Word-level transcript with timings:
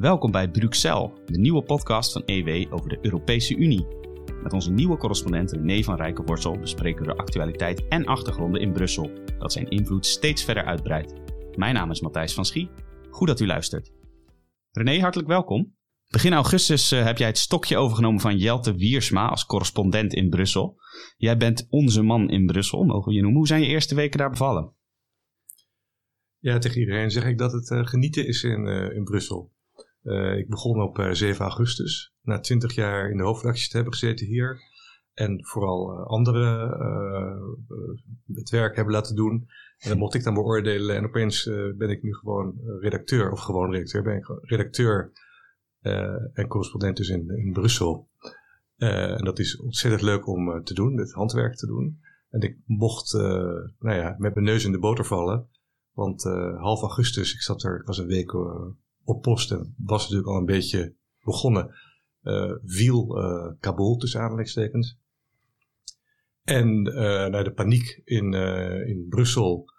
Welkom 0.00 0.30
bij 0.30 0.50
Bruxelles, 0.50 1.10
de 1.26 1.38
nieuwe 1.38 1.62
podcast 1.62 2.12
van 2.12 2.22
EW 2.24 2.72
over 2.72 2.88
de 2.88 2.98
Europese 3.02 3.56
Unie. 3.56 3.86
Met 4.42 4.52
onze 4.52 4.70
nieuwe 4.70 4.96
correspondent 4.96 5.52
René 5.52 5.82
van 5.82 5.96
Rijkenwortel 5.96 6.58
bespreken 6.58 7.00
we 7.02 7.06
de 7.06 7.16
actualiteit 7.16 7.88
en 7.88 8.06
achtergronden 8.06 8.60
in 8.60 8.72
Brussel, 8.72 9.10
dat 9.38 9.52
zijn 9.52 9.68
invloed 9.68 10.06
steeds 10.06 10.44
verder 10.44 10.64
uitbreidt. 10.64 11.14
Mijn 11.56 11.74
naam 11.74 11.90
is 11.90 12.00
Matthijs 12.00 12.34
van 12.34 12.44
Schie. 12.44 12.70
Goed 13.10 13.26
dat 13.26 13.40
u 13.40 13.46
luistert. 13.46 13.92
René, 14.70 15.00
hartelijk 15.00 15.28
welkom. 15.28 15.76
Begin 16.08 16.32
augustus 16.32 16.92
uh, 16.92 17.04
heb 17.04 17.18
jij 17.18 17.28
het 17.28 17.38
stokje 17.38 17.76
overgenomen 17.76 18.20
van 18.20 18.38
Jelte 18.38 18.74
Wiersma 18.74 19.28
als 19.28 19.46
correspondent 19.46 20.14
in 20.14 20.28
Brussel. 20.28 20.76
Jij 21.16 21.36
bent 21.36 21.66
onze 21.70 22.02
man 22.02 22.30
in 22.30 22.46
Brussel, 22.46 22.84
mogen 22.84 23.08
we 23.08 23.14
je 23.14 23.20
noemen. 23.20 23.38
Hoe 23.38 23.48
zijn 23.48 23.60
je 23.62 23.68
eerste 23.68 23.94
weken 23.94 24.18
daar 24.18 24.30
bevallen? 24.30 24.74
Ja, 26.38 26.58
tegen 26.58 26.80
iedereen 26.80 27.10
zeg 27.10 27.24
ik 27.24 27.38
dat 27.38 27.52
het 27.52 27.70
uh, 27.70 27.86
genieten 27.86 28.26
is 28.26 28.42
in, 28.42 28.66
uh, 28.66 28.96
in 28.96 29.04
Brussel. 29.04 29.52
Ik 30.36 30.48
begon 30.48 30.82
op 30.82 31.08
7 31.10 31.44
augustus, 31.44 32.14
na 32.22 32.40
20 32.40 32.74
jaar 32.74 33.10
in 33.10 33.16
de 33.16 33.22
hoofdredactie 33.22 33.68
te 33.68 33.76
hebben 33.76 33.92
gezeten 33.92 34.26
hier. 34.26 34.60
En 35.14 35.46
vooral 35.46 36.06
anderen 36.06 36.70
het 38.26 38.50
werk 38.50 38.76
hebben 38.76 38.94
laten 38.94 39.16
doen. 39.16 39.48
En 39.78 39.88
dat 39.88 39.98
mocht 39.98 40.14
ik 40.14 40.24
dan 40.24 40.34
beoordelen. 40.34 40.96
En 40.96 41.04
opeens 41.04 41.44
ben 41.76 41.90
ik 41.90 42.02
nu 42.02 42.14
gewoon 42.14 42.58
redacteur, 42.80 43.30
of 43.30 43.40
gewoon 43.40 43.70
redacteur, 43.70 44.02
ben 44.02 44.16
ik 44.16 44.40
redacteur 44.40 45.12
en 46.32 46.46
correspondent 46.48 46.96
dus 46.96 47.08
in, 47.08 47.28
in 47.28 47.52
Brussel. 47.52 48.08
En 48.76 49.24
dat 49.24 49.38
is 49.38 49.60
ontzettend 49.60 50.02
leuk 50.02 50.26
om 50.26 50.64
te 50.64 50.74
doen, 50.74 50.96
dit 50.96 51.12
handwerk 51.12 51.56
te 51.56 51.66
doen. 51.66 52.00
En 52.30 52.40
ik 52.40 52.58
mocht, 52.64 53.12
nou 53.78 53.96
ja, 53.96 54.14
met 54.18 54.34
mijn 54.34 54.46
neus 54.46 54.64
in 54.64 54.72
de 54.72 54.78
boter 54.78 55.04
vallen. 55.04 55.48
Want 55.92 56.22
half 56.56 56.80
augustus, 56.80 57.34
ik 57.34 57.40
zat 57.40 57.62
er, 57.62 57.80
ik 57.80 57.86
was 57.86 57.98
een 57.98 58.06
week 58.06 58.32
op 59.10 59.22
post 59.22 59.50
en 59.50 59.74
was 59.76 60.02
natuurlijk 60.02 60.28
al 60.28 60.36
een 60.36 60.44
beetje 60.44 60.94
begonnen. 61.24 61.74
viel 62.64 63.06
Kabul 63.60 63.96
tussen 63.96 64.20
aanhalingstekens. 64.20 64.98
En 66.44 66.82
naar 67.30 67.44
de 67.44 67.52
paniek 67.52 68.00
in, 68.04 68.34
in 68.86 69.06
Brussel, 69.08 69.72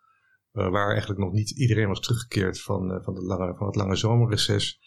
waar 0.52 0.90
eigenlijk 0.90 1.20
nog 1.20 1.32
niet 1.32 1.50
iedereen 1.50 1.88
was 1.88 2.00
teruggekeerd 2.00 2.62
van, 2.62 3.04
van, 3.04 3.14
de 3.14 3.22
lange, 3.22 3.56
van 3.56 3.68
het 3.68 3.76
lange 3.76 3.96
zomerreces 3.96 4.80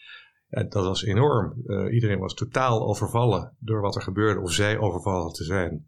ja, 0.49 0.63
dat 0.63 0.83
was 0.83 1.03
enorm. 1.03 1.53
Uh, 1.65 1.93
iedereen 1.93 2.19
was 2.19 2.33
totaal 2.33 2.87
overvallen 2.87 3.55
door 3.59 3.81
wat 3.81 3.95
er 3.95 4.01
gebeurde, 4.01 4.41
of 4.41 4.51
zij 4.51 4.77
overvallen 4.77 5.33
te 5.33 5.43
zijn. 5.43 5.87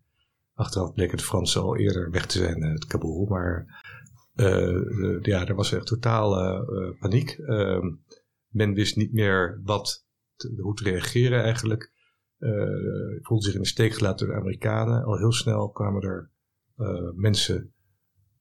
Achteraf 0.54 0.94
bleek 0.94 1.12
het 1.12 1.22
Fransen 1.22 1.62
al 1.62 1.78
eerder 1.78 2.12
weg 2.12 2.26
te 2.26 2.38
zijn, 2.38 2.62
het 2.62 2.86
Kabul. 2.86 3.26
Maar 3.26 3.82
uh, 4.36 5.22
ja, 5.22 5.48
er 5.48 5.56
was 5.56 5.74
echt 5.74 5.86
totale 5.86 6.68
uh, 6.70 7.00
paniek. 7.00 7.38
Men 8.48 8.74
wist 8.74 8.96
niet 8.96 9.14
meer 9.14 9.62
wat 9.64 10.06
hoe 10.62 10.76
te 10.76 10.84
reageren 10.84 11.44
eigenlijk. 11.44 11.92
voelde 13.22 13.46
zich 13.46 13.54
in 13.54 13.62
de 13.62 13.68
steek 13.68 13.94
gelaten 13.94 14.26
door 14.26 14.36
de 14.36 14.42
Amerikanen. 14.42 15.04
Al 15.04 15.18
heel 15.18 15.34
snel 15.34 15.70
kwamen 15.70 16.02
er 16.02 16.32
mensen 17.16 17.74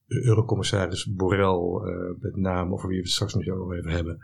de 0.05 0.25
eurocommissaris 0.25 1.05
Borrell, 1.05 1.81
met 2.19 2.35
name, 2.35 2.73
over 2.73 2.87
wie 2.87 2.97
we 2.97 3.03
het 3.03 3.11
straks 3.11 3.33
nog 3.33 3.73
even 3.73 3.91
hebben, 3.91 4.19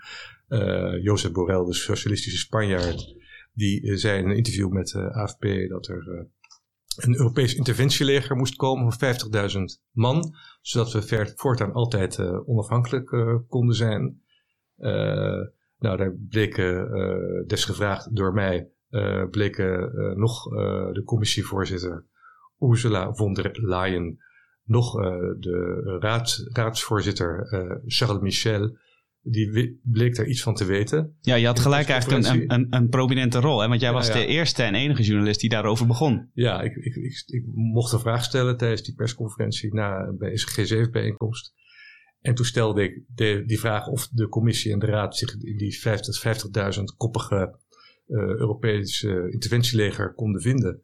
uh, 0.53 1.03
Jozef 1.03 1.31
Borrell, 1.31 1.65
de 1.65 1.73
socialistische 1.73 2.39
Spanjaard, 2.39 3.15
die 3.53 3.81
uh, 3.81 3.95
zei 3.95 4.19
in 4.19 4.29
een 4.29 4.35
interview 4.35 4.71
met 4.71 4.87
de 4.87 4.99
uh, 4.99 5.15
AFP 5.15 5.69
dat 5.69 5.87
er 5.87 6.27
een 6.95 7.15
Europees 7.15 7.55
interventieleger 7.55 8.35
moest 8.35 8.55
komen 8.55 8.91
van 8.91 9.15
50.000 9.75 9.81
man, 9.91 10.35
zodat 10.61 10.91
we 10.91 11.33
voortaan 11.35 11.73
altijd 11.73 12.19
onafhankelijk 12.45 13.09
konden 13.47 13.75
zijn. 13.75 14.21
Nou, 15.83 15.97
daar 15.97 16.15
bleken, 16.29 17.43
desgevraagd 17.47 18.15
door 18.15 18.33
mij, 18.33 18.69
bleken 19.31 19.91
nog 20.19 20.43
de 20.93 21.01
commissievoorzitter 21.05 22.05
Ursula 22.59 23.13
von 23.13 23.33
der 23.33 23.49
Leyen, 23.51 24.17
nog 24.63 24.93
de 25.39 25.97
raad, 25.99 26.45
raadsvoorzitter 26.51 27.47
Charles 27.85 28.21
Michel 28.21 28.77
die 29.23 29.79
bleek 29.83 30.15
daar 30.15 30.27
iets 30.27 30.41
van 30.41 30.55
te 30.55 30.65
weten. 30.65 31.17
Ja, 31.21 31.35
je 31.35 31.45
had 31.45 31.59
gelijk 31.59 31.87
eigenlijk 31.89 32.25
een, 32.25 32.53
een, 32.53 32.67
een, 32.69 32.89
prominente 32.89 33.39
rol. 33.39 33.59
Hè? 33.59 33.67
Want 33.67 33.81
jij 33.81 33.91
was 33.91 34.11
de 34.11 34.25
eerste 34.25 34.63
en 34.63 34.75
enige 34.75 35.03
journalist 35.03 35.39
die 35.39 35.49
daarover 35.49 35.87
begon. 35.87 36.29
Ja, 36.33 36.61
ik, 36.61 36.75
ik, 36.75 36.95
ik, 36.95 37.23
ik, 37.25 37.43
mocht 37.53 37.91
een 37.91 37.99
vraag 37.99 38.23
stellen 38.23 38.57
tijdens 38.57 38.83
die 38.83 38.95
persconferentie 38.95 39.73
na 39.73 40.13
bij 40.17 40.31
G7-bijeenkomst. 40.31 41.53
En 42.23 42.35
toen 42.35 42.45
stelde 42.45 42.83
ik 42.83 43.01
de, 43.15 43.43
die 43.45 43.59
vraag 43.59 43.87
of 43.87 44.07
de 44.07 44.27
commissie 44.27 44.71
en 44.71 44.79
de 44.79 44.85
raad 44.85 45.17
zich 45.17 45.35
in 45.41 45.57
die 45.57 45.79
50.000 46.77 46.83
koppige 46.97 47.59
uh, 48.07 48.19
Europese 48.19 49.31
interventieleger 49.31 50.13
konden 50.13 50.41
vinden. 50.41 50.81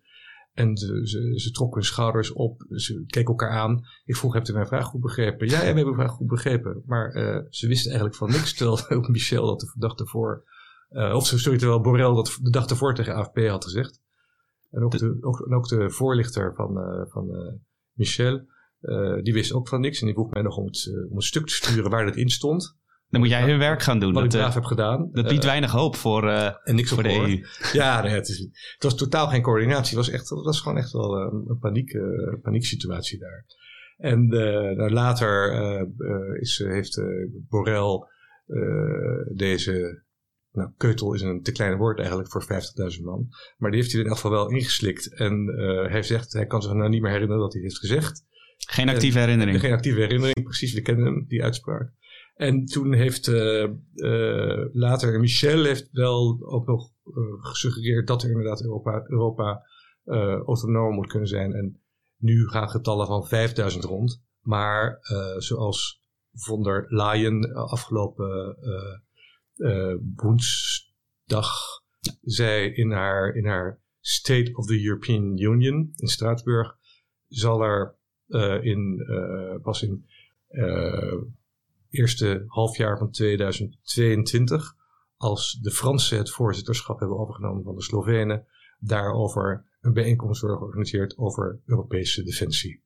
En 0.53 0.77
ze, 0.77 1.07
ze, 1.07 1.39
ze 1.39 1.51
trokken 1.51 1.77
hun 1.77 1.89
schouders 1.89 2.31
op, 2.31 2.65
ze 2.69 3.03
keken 3.07 3.29
elkaar 3.29 3.49
aan. 3.51 3.85
Ik 4.05 4.15
vroeg, 4.15 4.33
hebt 4.33 4.49
u 4.49 4.53
mijn 4.53 4.67
vraag 4.67 4.85
goed 4.85 5.01
begrepen? 5.01 5.47
Ja, 5.47 5.53
ja 5.53 5.59
we 5.59 5.65
hebben 5.65 5.85
uw 5.85 5.93
vraag 5.93 6.11
goed 6.11 6.27
begrepen. 6.27 6.83
Maar 6.85 7.15
uh, 7.15 7.41
ze 7.49 7.67
wisten 7.67 7.89
eigenlijk 7.89 8.19
van 8.19 8.31
niks, 8.31 8.53
terwijl 8.53 9.09
Michel 9.09 9.45
dat 9.45 9.59
de 9.59 9.71
dag 9.75 9.95
ervoor... 9.95 10.43
Uh, 10.91 11.15
of 11.15 11.27
sorry, 11.27 11.57
terwijl 11.57 11.81
Borrell 11.81 12.13
dat 12.13 12.37
de 12.41 12.49
dag 12.49 12.65
ervoor 12.65 12.95
tegen 12.95 13.15
AFP 13.15 13.37
had 13.37 13.63
gezegd. 13.63 14.01
En 14.71 14.83
ook 14.83 14.97
de, 14.97 15.17
ook, 15.21 15.45
en 15.45 15.55
ook 15.55 15.67
de 15.67 15.89
voorlichter 15.89 16.55
van, 16.55 17.05
van 17.09 17.59
Michel, 17.93 18.45
die 19.23 19.33
wist 19.33 19.53
ook 19.53 19.67
van 19.67 19.81
niks. 19.81 19.99
En 19.99 20.05
die 20.05 20.15
vroeg 20.15 20.29
mij 20.29 20.41
nog 20.41 20.57
om, 20.57 20.65
het, 20.65 20.91
om 21.09 21.15
een 21.15 21.21
stuk 21.21 21.47
te 21.47 21.53
sturen 21.53 21.89
waar 21.89 22.05
dat 22.05 22.15
in 22.15 22.29
stond. 22.29 22.77
Dan 23.09 23.19
moet 23.19 23.29
jij 23.29 23.43
hun 23.43 23.57
werk 23.57 23.81
gaan 23.81 23.99
doen. 23.99 24.13
Wat 24.13 24.23
dat, 24.23 24.33
ik 24.33 24.39
braaf 24.39 24.53
heb 24.53 24.63
gedaan. 24.63 25.09
Dat 25.11 25.27
biedt 25.27 25.43
weinig 25.43 25.71
hoop 25.71 25.95
voor, 25.95 26.23
uh, 26.23 26.49
en 26.63 26.75
niks 26.75 26.89
voor 26.89 27.03
de 27.03 27.13
EU. 27.13 27.45
Ja, 27.79 28.01
nee, 28.01 28.13
het, 28.13 28.29
is, 28.29 28.39
het 28.73 28.83
was 28.83 28.95
totaal 28.95 29.27
geen 29.27 29.41
coördinatie. 29.41 29.97
Het 29.97 30.05
was, 30.05 30.09
echt, 30.09 30.29
het 30.29 30.43
was 30.43 30.61
gewoon 30.61 30.77
echt 30.77 30.91
wel 30.91 31.15
een, 31.15 31.57
paniek, 31.59 31.93
uh, 31.93 32.33
panieksituatie 32.41 33.19
daar. 33.19 33.45
En 33.97 34.33
uh, 34.33 34.89
later 34.89 35.53
is, 36.39 36.57
heeft 36.57 37.01
Borrell 37.49 38.07
deze... 39.35 40.07
Nou, 40.51 40.71
keutel 40.77 41.13
is 41.13 41.21
een 41.21 41.41
te 41.41 41.51
klein 41.51 41.77
woord 41.77 41.97
eigenlijk 41.97 42.31
voor 42.31 42.43
50.000 42.43 43.03
man. 43.03 43.27
Maar 43.57 43.71
die 43.71 43.79
heeft 43.79 43.91
hij 43.91 44.01
in 44.01 44.07
elk 44.07 44.15
geval 44.15 44.31
wel 44.31 44.49
ingeslikt. 44.49 45.13
En 45.13 45.47
hij 45.89 46.03
zegt, 46.03 46.33
hij 46.33 46.45
kan 46.45 46.61
zich 46.61 46.73
nou 46.73 46.89
niet 46.89 47.01
meer 47.01 47.11
herinneren 47.11 47.41
wat 47.41 47.53
hij 47.53 47.61
heeft 47.61 47.77
gezegd. 47.77 48.25
Geen 48.67 48.89
actieve 48.89 49.19
herinnering. 49.19 49.59
Geen 49.59 49.71
actieve 49.71 49.99
herinnering, 49.99 50.43
precies. 50.43 50.73
We 50.73 50.81
kennen 50.81 51.05
hem, 51.05 51.25
die 51.27 51.43
uitspraak. 51.43 51.93
En 52.39 52.65
toen 52.65 52.93
heeft 52.93 53.27
uh, 53.27 53.67
uh, 53.93 54.65
later 54.71 55.19
Michel 55.19 55.63
heeft 55.63 55.89
wel 55.91 56.37
ook 56.41 56.67
nog 56.67 56.91
uh, 57.05 57.15
gesuggereerd 57.39 58.07
dat 58.07 58.23
er 58.23 58.29
inderdaad 58.29 58.63
Europa, 58.63 59.03
Europa 59.07 59.67
autonoom 60.45 60.93
moet 60.93 61.07
kunnen 61.07 61.27
zijn. 61.27 61.53
En 61.53 61.81
nu 62.17 62.47
gaan 62.47 62.69
getallen 62.69 63.07
van 63.07 63.27
5000 63.27 63.83
rond. 63.83 64.23
Maar 64.41 64.97
zoals 65.37 66.01
von 66.31 66.63
der 66.63 66.85
Leyen 66.87 67.53
afgelopen 67.53 68.57
woensdag 70.15 71.51
zei 72.21 72.73
in 72.73 72.91
haar, 72.91 73.35
in 73.35 73.45
haar 73.45 73.81
State 73.99 74.53
of 74.53 74.65
the 74.65 74.83
European 74.83 75.37
Union 75.37 75.91
in 75.95 76.07
Straatsburg, 76.07 76.77
zal 77.27 77.61
er 77.61 77.98
in, 78.61 79.05
pas 79.61 79.83
in 79.83 80.05
eerste 81.89 82.43
halfjaar 82.47 82.97
van 82.97 83.11
2022, 83.11 84.75
als 85.17 85.59
de 85.61 85.71
Fransen 85.71 86.17
het 86.17 86.31
voorzitterschap 86.31 86.99
hebben 86.99 87.19
overgenomen 87.19 87.63
van 87.63 87.75
de 87.75 87.83
Slovenen, 87.83 88.45
daarover 88.79 89.65
een 89.81 89.93
bijeenkomst 89.93 90.41
wordt 90.41 90.57
georganiseerd 90.57 91.17
over 91.17 91.59
Europese 91.65 92.23
defensie. 92.23 92.83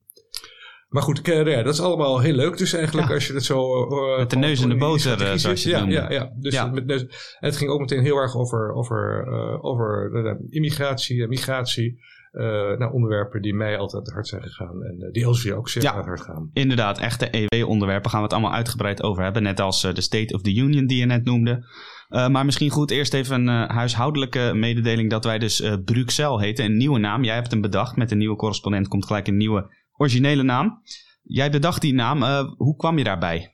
Maar 0.88 1.02
goed, 1.02 1.20
ja, 1.22 1.62
dat 1.62 1.74
is 1.74 1.80
allemaal 1.80 2.20
heel 2.20 2.34
leuk 2.34 2.56
dus 2.56 2.72
eigenlijk 2.72 3.10
als 3.10 3.26
je 3.26 3.32
het 3.32 3.44
zo... 3.44 3.88
Uh, 3.88 4.18
met 4.18 4.30
de 4.30 4.36
neus 4.36 4.60
in 4.60 4.68
de 4.68 4.76
boter, 4.76 5.38
zoals 5.38 5.62
je 5.62 5.68
ja, 5.70 5.84
ja, 5.88 6.10
ja, 6.10 6.32
dus 6.36 6.54
ja. 6.54 6.66
Met 6.66 6.86
neus, 6.86 7.02
en 7.02 7.08
het 7.48 7.56
ging 7.56 7.70
ook 7.70 7.80
meteen 7.80 8.02
heel 8.02 8.16
erg 8.16 8.36
over, 8.36 8.72
over, 8.72 9.26
uh, 9.26 9.64
over 9.64 10.10
immigratie 10.50 11.22
en 11.22 11.28
migratie. 11.28 12.02
Uh, 12.34 12.78
nou, 12.78 12.92
onderwerpen 12.92 13.42
die 13.42 13.54
mij 13.54 13.78
altijd 13.78 14.10
hard 14.10 14.28
zijn 14.28 14.42
gegaan 14.42 14.82
en 14.82 14.96
uh, 15.00 15.10
die 15.12 15.24
Elsevier 15.24 15.56
ook 15.56 15.68
zeer 15.68 15.82
ja, 15.82 16.02
hard 16.02 16.20
gaan. 16.20 16.50
Inderdaad, 16.52 16.98
echte 16.98 17.30
EW-onderwerpen 17.30 18.10
gaan 18.10 18.18
we 18.18 18.24
het 18.24 18.34
allemaal 18.34 18.52
uitgebreid 18.52 19.02
over 19.02 19.22
hebben. 19.22 19.42
Net 19.42 19.60
als 19.60 19.84
uh, 19.84 19.92
de 19.92 20.00
State 20.00 20.34
of 20.34 20.42
the 20.42 20.54
Union 20.54 20.86
die 20.86 20.98
je 20.98 21.04
net 21.04 21.24
noemde. 21.24 21.66
maar 22.08 22.44
misschien 22.44 22.70
goed 22.70 22.90
eerst 22.90 23.14
even 23.14 23.46
een 23.46 23.70
huishoudelijke 23.70 24.52
mededeling 24.54 25.10
dat 25.10 25.24
wij 25.24 25.38
dus 25.38 25.76
Bruxelles 25.84 26.40
heten. 26.40 26.64
Een 26.64 26.76
nieuwe 26.76 26.98
naam. 26.98 27.24
Jij 27.24 27.34
hebt 27.34 27.50
hem 27.50 27.60
bedacht. 27.60 27.96
Met 27.96 28.10
een 28.10 28.18
nieuwe 28.18 28.36
correspondent 28.36 28.88
komt 28.88 29.06
gelijk 29.06 29.26
een 29.26 29.36
nieuwe 29.36 29.74
originele 29.92 30.42
naam. 30.42 30.82
Jij 31.22 31.50
bedacht 31.50 31.80
die 31.80 31.94
naam. 31.94 32.22
hoe 32.56 32.76
kwam 32.76 32.98
je 32.98 33.04
daarbij? 33.04 33.52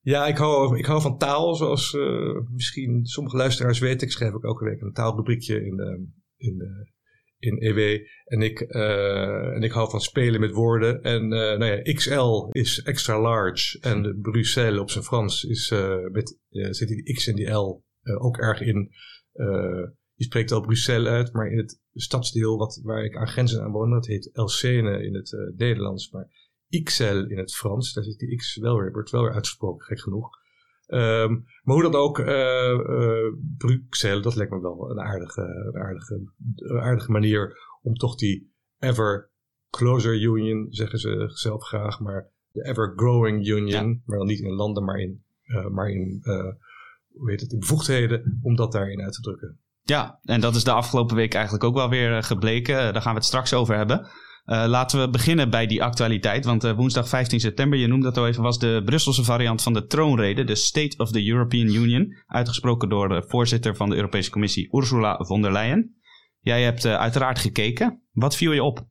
Ja, 0.00 0.26
ik 0.26 0.36
hou, 0.36 0.78
ik 0.78 0.86
hou 0.86 1.00
van 1.00 1.18
taal, 1.18 1.54
zoals 1.54 1.96
misschien 2.50 3.06
sommige 3.06 3.36
luisteraars 3.36 3.78
weten. 3.78 4.06
Ik 4.06 4.12
schrijf 4.12 4.32
ook 4.32 4.44
elke 4.44 4.64
week 4.64 4.80
een 4.80 4.92
taalrubriekje 4.92 5.64
in 5.64 5.76
de, 5.76 6.06
in 6.36 6.56
de 6.58 6.96
in 7.38 7.62
EW. 7.62 8.00
En 8.24 8.42
ik, 8.42 8.60
uh, 8.60 9.54
en 9.54 9.62
ik 9.62 9.72
hou 9.72 9.90
van 9.90 10.00
spelen 10.00 10.40
met 10.40 10.50
woorden. 10.50 11.02
En 11.02 11.22
uh, 11.22 11.28
nou 11.30 11.64
ja, 11.64 11.92
XL 11.92 12.46
is 12.50 12.82
extra 12.82 13.20
large. 13.20 13.78
En 13.80 14.18
Bruxelles 14.20 14.80
op 14.80 14.90
zijn 14.90 15.04
Frans 15.04 15.44
is, 15.44 15.70
uh, 15.70 16.06
met, 16.12 16.38
zit 16.50 16.88
die 16.88 17.14
X 17.14 17.26
en 17.26 17.34
die 17.34 17.50
L 17.50 17.84
ook 18.18 18.38
erg 18.38 18.60
in, 18.60 18.90
je 20.14 20.24
spreekt 20.24 20.52
al 20.52 20.60
Bruxelles 20.60 21.08
uit, 21.08 21.32
maar 21.32 21.50
in 21.50 21.58
het 21.58 21.80
stadsdeel 21.92 22.58
wat, 22.58 22.80
waar 22.82 23.04
ik 23.04 23.16
aan 23.16 23.28
grenzen 23.28 23.62
aan 23.62 23.70
woon, 23.70 23.90
dat 23.90 24.06
heet 24.06 24.30
Elsene 24.32 25.02
in 25.02 25.14
het 25.14 25.52
Nederlands, 25.56 26.10
maar 26.10 26.28
XL 26.82 27.04
in 27.04 27.38
het 27.38 27.54
Frans. 27.54 27.92
Daar 27.92 28.04
zit 28.04 28.18
die 28.18 28.36
X 28.36 28.56
wel 28.56 28.78
weer, 28.78 28.92
wordt 28.92 29.10
wel 29.10 29.22
weer 29.22 29.32
uitgesproken, 29.32 29.86
gek 29.86 30.00
genoeg. 30.00 30.28
Ehm, 30.88 31.32
maar 31.62 31.74
hoe 31.74 31.82
dan 31.82 31.94
ook, 31.94 32.18
uh, 32.18 33.32
Bruxelles, 33.58 34.22
dat 34.22 34.34
lijkt 34.34 34.52
me 34.52 34.60
wel 34.60 34.90
een 34.90 35.00
aardige, 35.00 35.42
een 35.42 35.80
aardige, 35.82 36.20
een 36.56 36.80
aardige 36.80 37.10
manier 37.10 37.58
om 37.82 37.94
toch 37.94 38.14
die 38.14 38.52
ever 38.78 39.30
closer 39.70 40.22
union, 40.22 40.66
zeggen 40.70 40.98
ze 40.98 41.24
zelf 41.28 41.62
graag, 41.62 42.00
maar 42.00 42.30
de 42.52 42.64
ever 42.64 42.92
growing 42.96 43.46
union, 43.46 44.02
maar 44.04 44.18
dan 44.18 44.26
niet 44.26 44.40
in 44.40 44.54
landen, 44.54 44.84
maar 44.84 44.98
in, 44.98 45.22
uh, 45.44 45.66
maar 45.66 45.90
in, 45.90 46.20
hoe 47.12 47.30
heet 47.30 47.40
het, 47.40 47.52
in 47.52 47.58
bevoegdheden, 47.58 48.38
om 48.42 48.56
dat 48.56 48.72
daarin 48.72 49.02
uit 49.02 49.12
te 49.12 49.20
drukken. 49.20 49.58
Ja, 49.82 50.18
en 50.22 50.40
dat 50.40 50.54
is 50.54 50.64
de 50.64 50.72
afgelopen 50.72 51.16
week 51.16 51.34
eigenlijk 51.34 51.64
ook 51.64 51.74
wel 51.74 51.88
weer 51.88 52.22
gebleken. 52.22 52.74
Daar 52.74 53.02
gaan 53.02 53.12
we 53.12 53.18
het 53.18 53.28
straks 53.28 53.54
over 53.54 53.76
hebben. 53.76 54.06
Uh, 54.48 54.64
laten 54.66 55.00
we 55.00 55.10
beginnen 55.10 55.50
bij 55.50 55.66
die 55.66 55.82
actualiteit. 55.82 56.44
Want 56.44 56.64
uh, 56.64 56.72
woensdag 56.72 57.08
15 57.08 57.40
september, 57.40 57.78
je 57.78 57.86
noemde 57.86 58.04
dat 58.04 58.16
al 58.16 58.26
even, 58.26 58.42
was 58.42 58.58
de 58.58 58.82
Brusselse 58.84 59.24
variant 59.24 59.62
van 59.62 59.72
de 59.72 59.86
troonrede, 59.86 60.44
de 60.44 60.54
State 60.54 60.96
of 60.96 61.10
the 61.10 61.28
European 61.28 61.74
Union, 61.74 62.16
uitgesproken 62.26 62.88
door 62.88 63.08
de 63.08 63.24
voorzitter 63.26 63.76
van 63.76 63.90
de 63.90 63.96
Europese 63.96 64.30
Commissie, 64.30 64.76
Ursula 64.76 65.24
von 65.24 65.42
der 65.42 65.52
Leyen. 65.52 65.96
Jij 66.40 66.62
hebt 66.62 66.84
uh, 66.84 66.94
uiteraard 66.94 67.38
gekeken. 67.38 68.02
Wat 68.12 68.36
viel 68.36 68.52
je 68.52 68.62
op? 68.62 68.86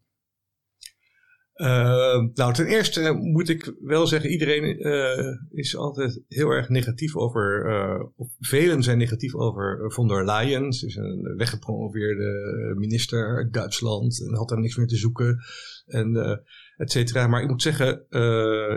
Uh, 1.57 2.27
nou, 2.33 2.53
ten 2.53 2.65
eerste 2.65 3.17
moet 3.21 3.49
ik 3.49 3.73
wel 3.79 4.07
zeggen, 4.07 4.29
iedereen 4.29 4.87
uh, 4.87 5.35
is 5.49 5.75
altijd 5.75 6.21
heel 6.27 6.49
erg 6.49 6.69
negatief 6.69 7.15
over, 7.15 7.65
uh, 7.69 8.05
of 8.15 8.27
velen 8.39 8.83
zijn 8.83 8.97
negatief 8.97 9.35
over 9.35 9.91
von 9.91 10.07
der 10.07 10.25
Leyen. 10.25 10.73
Ze 10.73 10.85
is 10.85 10.95
een 10.95 11.33
weggepromoveerde 11.37 12.73
minister 12.77 13.37
uit 13.37 13.53
Duitsland 13.53 14.21
en 14.27 14.35
had 14.35 14.49
daar 14.49 14.59
niks 14.59 14.75
meer 14.75 14.87
te 14.87 14.95
zoeken, 14.95 15.37
en 15.85 16.15
et 16.77 16.91
cetera. 16.91 17.27
Maar 17.27 17.41
ik 17.41 17.49
moet 17.49 17.61
zeggen, 17.61 18.05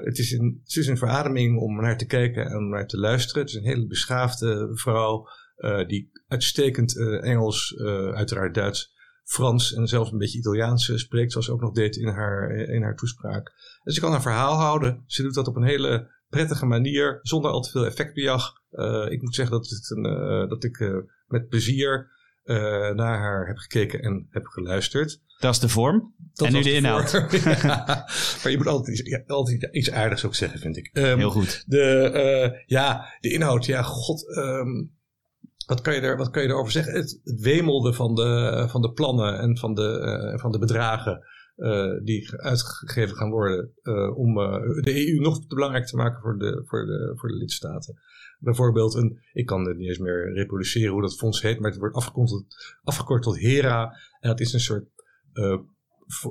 het, 0.05 0.19
is 0.19 0.33
een, 0.33 0.61
het 0.65 0.77
is 0.77 0.87
een 0.87 0.99
verademing 0.99 1.59
om 1.59 1.81
naar 1.81 1.99
te 1.99 2.07
kijken 2.07 2.47
en 2.47 2.69
naar 2.69 2.87
te 2.87 2.99
luisteren. 2.99 3.43
Het 3.43 3.51
is 3.51 3.57
een 3.57 3.69
hele 3.69 3.87
beschaafde 3.87 4.71
vrouw 4.75 5.27
die 5.87 6.11
uitstekend 6.29 6.99
Engels, 7.23 7.79
uiteraard 8.15 8.55
Duits, 8.55 8.99
Frans 9.31 9.75
en 9.75 9.87
zelfs 9.87 10.13
een 10.13 10.19
beetje 10.19 10.39
Italiaans 10.39 10.93
spreekt, 10.95 11.31
zoals 11.31 11.47
ze 11.47 11.53
ook 11.53 11.61
nog 11.61 11.73
deed 11.73 11.97
in 11.97 12.09
haar, 12.09 12.51
in 12.51 12.83
haar 12.83 12.97
toespraak. 12.97 13.53
Dus 13.83 13.95
ze 13.95 14.01
kan 14.01 14.13
een 14.13 14.23
verhaal 14.23 14.57
houden. 14.57 15.03
Ze 15.07 15.23
doet 15.23 15.35
dat 15.35 15.47
op 15.47 15.57
een 15.57 15.65
hele 15.65 16.11
prettige 16.29 16.67
manier, 16.67 17.19
zonder 17.23 17.51
al 17.51 17.61
te 17.61 17.71
veel 17.71 17.87
effectbejag. 17.87 18.53
Uh, 18.73 19.07
ik 19.11 19.23
moet 19.23 19.35
zeggen 19.35 19.57
dat, 19.57 19.69
het 19.69 19.91
een, 19.91 20.07
uh, 20.07 20.49
dat 20.49 20.65
ik 20.65 20.79
uh, 20.79 20.97
met 21.27 21.49
plezier 21.49 22.19
naar 22.95 23.19
haar 23.19 23.47
heb 23.47 23.57
gekeken 23.57 24.01
en 24.03 24.27
heb 24.31 24.47
geluisterd. 24.47 25.21
Dat 25.39 25.55
is 25.55 25.61
de 25.61 25.69
vorm. 25.69 26.15
Dat 26.33 26.47
en 26.47 26.53
nu 26.53 26.63
de, 26.63 26.73
inhoud. 26.73 27.13
maar 28.43 28.51
je 28.51 28.57
moet 28.57 28.67
altijd 28.67 28.99
iets, 28.99 29.09
ja, 29.09 29.23
altijd 29.27 29.69
iets 29.75 29.91
aardigs 29.91 30.25
ook 30.25 30.35
zeggen, 30.35 30.61
vind 30.61 30.77
ik. 30.77 30.91
Um, 30.93 31.19
Heel 31.19 31.31
goed. 31.31 31.65
De, 31.67 32.63
ja, 32.67 33.17
de 33.21 33.33
inhoud. 33.33 33.67
Ja, 33.67 33.83
god. 33.83 34.37
Um, 34.37 34.99
wat 35.71 35.81
kan 35.81 35.95
je, 35.95 36.01
er, 36.01 36.17
wat 36.17 36.31
kan 36.31 36.43
je 36.43 36.49
erover 36.49 36.73
zeggen? 36.73 36.93
Het, 36.95 37.21
het 37.25 37.41
wemelde 37.41 37.93
van 37.93 38.15
de, 38.15 38.65
van 38.69 38.83
de 38.83 38.93
plannen 38.93 39.39
en 39.39 39.59
van 39.59 39.75
de, 39.75 40.19
uh, 40.33 40.41
van 40.41 40.53
de 40.53 40.59
bedragen 40.59 41.27
uh, 41.57 42.05
die 42.05 42.33
uitgegeven 42.37 43.17
gaan 43.17 43.31
worden 43.31 43.73
uh, 43.83 44.17
om 44.17 44.35
de 44.81 45.07
EU 45.07 45.21
nog 45.21 45.47
belangrijk 45.47 45.87
te 45.87 45.97
maken 45.97 46.21
voor 46.21 46.39
de, 46.39 46.63
voor 46.67 46.87
de, 46.87 47.13
voor 47.17 47.29
de 47.29 47.35
lidstaten. 47.35 48.01
Bijvoorbeeld 48.39 48.95
een, 48.95 49.21
ik 49.33 49.47
kan 49.47 49.67
het 49.67 49.77
niet 49.77 49.89
eens 49.89 49.99
meer 49.99 50.33
reproduceren 50.33 50.93
hoe 50.93 51.03
dat 51.03 51.19
fonds 51.19 51.43
heet, 51.43 51.61
maar 51.61 51.71
het 51.71 51.81
wordt 51.81 51.97
afgekort 51.97 52.29
tot, 52.29 52.45
afgekort 52.83 53.23
tot 53.23 53.41
HERA. 53.41 53.97
En 54.21 54.29
dat 54.29 54.41
is 54.41 54.53
een 54.53 54.61
soort, 54.61 54.85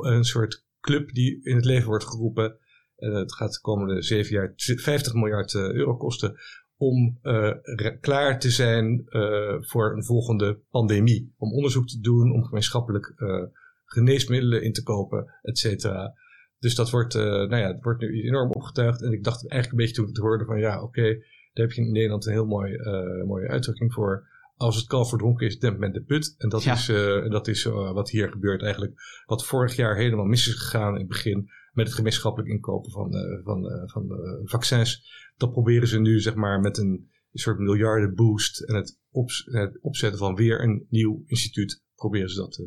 een 0.02 0.24
soort 0.24 0.66
club 0.80 1.14
die 1.14 1.40
in 1.44 1.56
het 1.56 1.66
leven 1.66 1.88
wordt 1.88 2.08
geroepen. 2.08 2.58
En 2.96 3.14
het 3.14 3.34
gaat 3.34 3.54
de 3.54 3.62
komende 3.62 4.02
zeven 4.02 4.36
jaar 4.36 4.54
50 4.56 5.14
miljard 5.14 5.54
euro 5.54 5.98
kosten 5.98 6.38
om 6.82 7.20
uh, 7.24 7.54
klaar 8.02 8.40
te 8.40 8.50
zijn 8.50 9.06
uh, 9.10 9.56
voor 9.60 9.96
een 9.96 10.04
volgende 10.04 10.60
pandemie. 10.70 11.34
Om 11.38 11.54
onderzoek 11.54 11.88
te 11.88 12.00
doen, 12.00 12.32
om 12.32 12.44
gemeenschappelijk 12.44 13.14
uh, 13.18 13.44
geneesmiddelen 13.86 14.64
in 14.64 14.74
te 14.74 14.84
kopen, 14.84 15.34
et 15.42 15.58
cetera. 15.58 16.14
Dus 16.60 16.76
dat 16.76 16.90
wordt, 16.90 17.14
nou 17.14 17.56
ja, 17.58 17.68
het 17.68 17.84
wordt 17.84 18.02
nu 18.02 18.24
enorm 18.24 18.52
opgetuigd. 18.52 19.02
En 19.02 19.12
ik 19.12 19.24
dacht 19.24 19.50
eigenlijk 19.50 19.72
een 19.72 19.86
beetje 19.88 20.02
toen 20.02 20.12
het 20.14 20.18
hoorde 20.18 20.46
van 20.46 20.60
ja, 20.60 20.76
oké, 20.76 21.00
okay, 21.00 21.14
daar 21.54 21.66
heb 21.66 21.72
je 21.72 21.82
in 21.82 21.92
Nederland 21.92 22.26
een 22.26 22.32
heel 22.32 22.46
mooi, 22.46 22.78
mooie 23.26 23.48
uitdrukking 23.48 23.94
voor. 23.94 24.28
Als 24.56 24.76
het 24.76 24.88
kalf 24.88 25.10
verdronken 25.10 25.48
is, 25.48 25.60
dempt 25.60 25.80
men 25.80 25.94
de 25.94 26.04
put. 26.04 26.36
En 26.38 26.50
dat 26.50 26.64
ja. 26.64 26.74
is, 26.74 26.86
dat 27.30 27.48
is 27.48 27.64
wat 27.64 28.10
hier 28.10 28.32
gebeurt 28.32 28.64
eigenlijk. 28.64 28.94
Wat 29.26 29.46
vorig 29.46 29.76
jaar 29.76 29.96
helemaal 29.96 30.26
mis 30.26 30.48
is 30.48 30.54
gegaan 30.54 30.94
in 30.94 31.00
het 31.00 31.08
begin 31.08 31.50
met 31.80 31.88
het 31.88 31.98
gemeenschappelijk 31.98 32.52
inkopen 32.52 32.92
van, 32.92 33.16
uh, 33.16 33.44
van, 33.44 33.66
uh, 33.66 33.84
van 33.86 34.06
uh, 34.06 34.40
vaccins. 34.44 35.12
Dat 35.38 35.52
proberen 35.52 35.88
ze 35.88 36.00
nu 36.00 36.20
zeg 36.20 36.36
maar 36.36 36.60
met 36.60 36.78
een 36.78 37.10
soort 37.34 37.60
miljardenboost 37.60 38.62
en 38.62 38.76
het, 38.76 39.00
ops 39.12 39.48
het 39.52 39.80
opzetten 39.82 40.20
van 40.20 40.36
weer 40.36 40.64
een 40.64 40.86
nieuw 40.90 41.24
instituut 41.26 41.84
proberen 41.96 42.30
ze 42.30 42.36
dat 42.36 42.64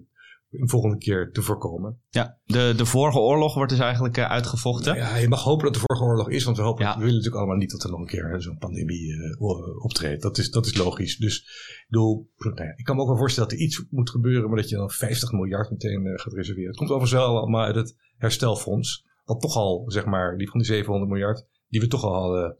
een 0.52 0.68
volgende 0.68 0.98
keer 0.98 1.30
te 1.32 1.42
voorkomen. 1.42 2.00
Ja, 2.08 2.38
de, 2.44 2.74
de 2.76 2.86
vorige 2.86 3.18
oorlog 3.18 3.54
wordt 3.54 3.70
dus 3.70 3.80
eigenlijk 3.80 4.18
uitgevochten. 4.18 4.96
Nou 4.96 5.06
ja, 5.06 5.16
je 5.16 5.28
mag 5.28 5.42
hopen 5.42 5.64
dat 5.64 5.74
de 5.74 5.80
vorige 5.80 6.04
oorlog 6.04 6.30
is, 6.30 6.44
want 6.44 6.56
we, 6.56 6.62
hopen, 6.62 6.84
we 6.84 6.92
willen 6.92 7.06
natuurlijk 7.06 7.36
allemaal 7.36 7.56
niet 7.56 7.70
dat 7.70 7.84
er 7.84 7.90
nog 7.90 8.00
een 8.00 8.06
keer 8.06 8.34
zo'n 8.38 8.58
pandemie 8.58 9.08
uh, 9.08 9.84
optreedt. 9.84 10.22
Dat 10.22 10.38
is, 10.38 10.50
dat 10.50 10.66
is 10.66 10.76
logisch. 10.76 11.16
Dus 11.16 11.38
ik, 11.38 11.86
bedoel, 11.88 12.30
nou 12.36 12.64
ja, 12.64 12.72
ik 12.76 12.84
kan 12.84 12.96
me 12.96 13.02
ook 13.02 13.08
wel 13.08 13.16
voorstellen 13.16 13.48
dat 13.48 13.58
er 13.58 13.64
iets 13.64 13.84
moet 13.90 14.10
gebeuren, 14.10 14.48
maar 14.48 14.58
dat 14.58 14.68
je 14.68 14.76
dan 14.76 14.90
50 14.90 15.32
miljard 15.32 15.70
meteen 15.70 16.04
uh, 16.04 16.18
gaat 16.18 16.32
reserveren. 16.32 16.68
Het 16.68 16.76
komt 16.76 16.90
overigens 16.90 17.20
wel 17.20 17.38
allemaal 17.38 17.64
uit 17.64 17.74
het 17.74 17.96
herstelfonds. 18.16 19.04
Wat 19.24 19.40
toch 19.40 19.56
al, 19.56 19.84
zeg 19.86 20.04
maar, 20.04 20.36
die 20.36 20.50
van 20.50 20.58
die 20.58 20.68
700 20.68 21.10
miljard, 21.10 21.46
die 21.68 21.80
we 21.80 21.86
toch 21.86 22.04
al 22.04 22.14
hadden 22.14 22.56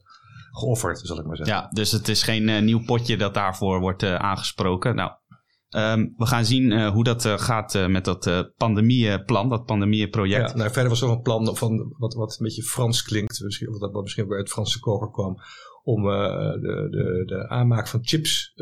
geofferd, 0.51 0.99
zal 0.99 1.19
ik 1.19 1.25
maar 1.25 1.37
zeggen. 1.37 1.55
Ja, 1.55 1.69
dus 1.69 1.91
het 1.91 2.07
is 2.07 2.23
geen 2.23 2.65
nieuw 2.65 2.83
potje 2.83 3.17
dat 3.17 3.33
daarvoor 3.33 3.79
wordt 3.79 4.03
aangesproken. 4.03 4.95
Nou, 4.95 5.11
um, 5.75 6.13
we 6.17 6.25
gaan 6.25 6.45
zien 6.45 6.71
uh, 6.71 6.89
hoe 6.89 7.03
dat 7.03 7.25
gaat 7.25 7.87
met 7.87 8.05
dat 8.05 8.51
pandemieplan, 8.57 9.49
dat 9.49 9.65
pandemieproject. 9.65 10.49
Ja, 10.49 10.55
nou, 10.55 10.71
verder 10.71 10.89
was 10.89 11.01
er 11.01 11.09
een 11.09 11.21
plan 11.21 11.55
van 11.57 11.95
wat, 11.97 12.13
wat 12.13 12.31
een 12.31 12.45
beetje 12.45 12.63
Frans 12.63 13.03
klinkt, 13.03 13.41
misschien, 13.43 13.77
wat, 13.79 13.91
wat 13.91 14.03
misschien 14.03 14.27
bij 14.27 14.37
het 14.37 14.49
Franse 14.49 14.79
koker 14.79 15.11
kwam, 15.11 15.37
om 15.83 16.03
de, 16.03 16.87
de, 16.91 17.23
de 17.25 17.49
aanmaak 17.49 17.87
van 17.87 17.99
chips 18.03 18.53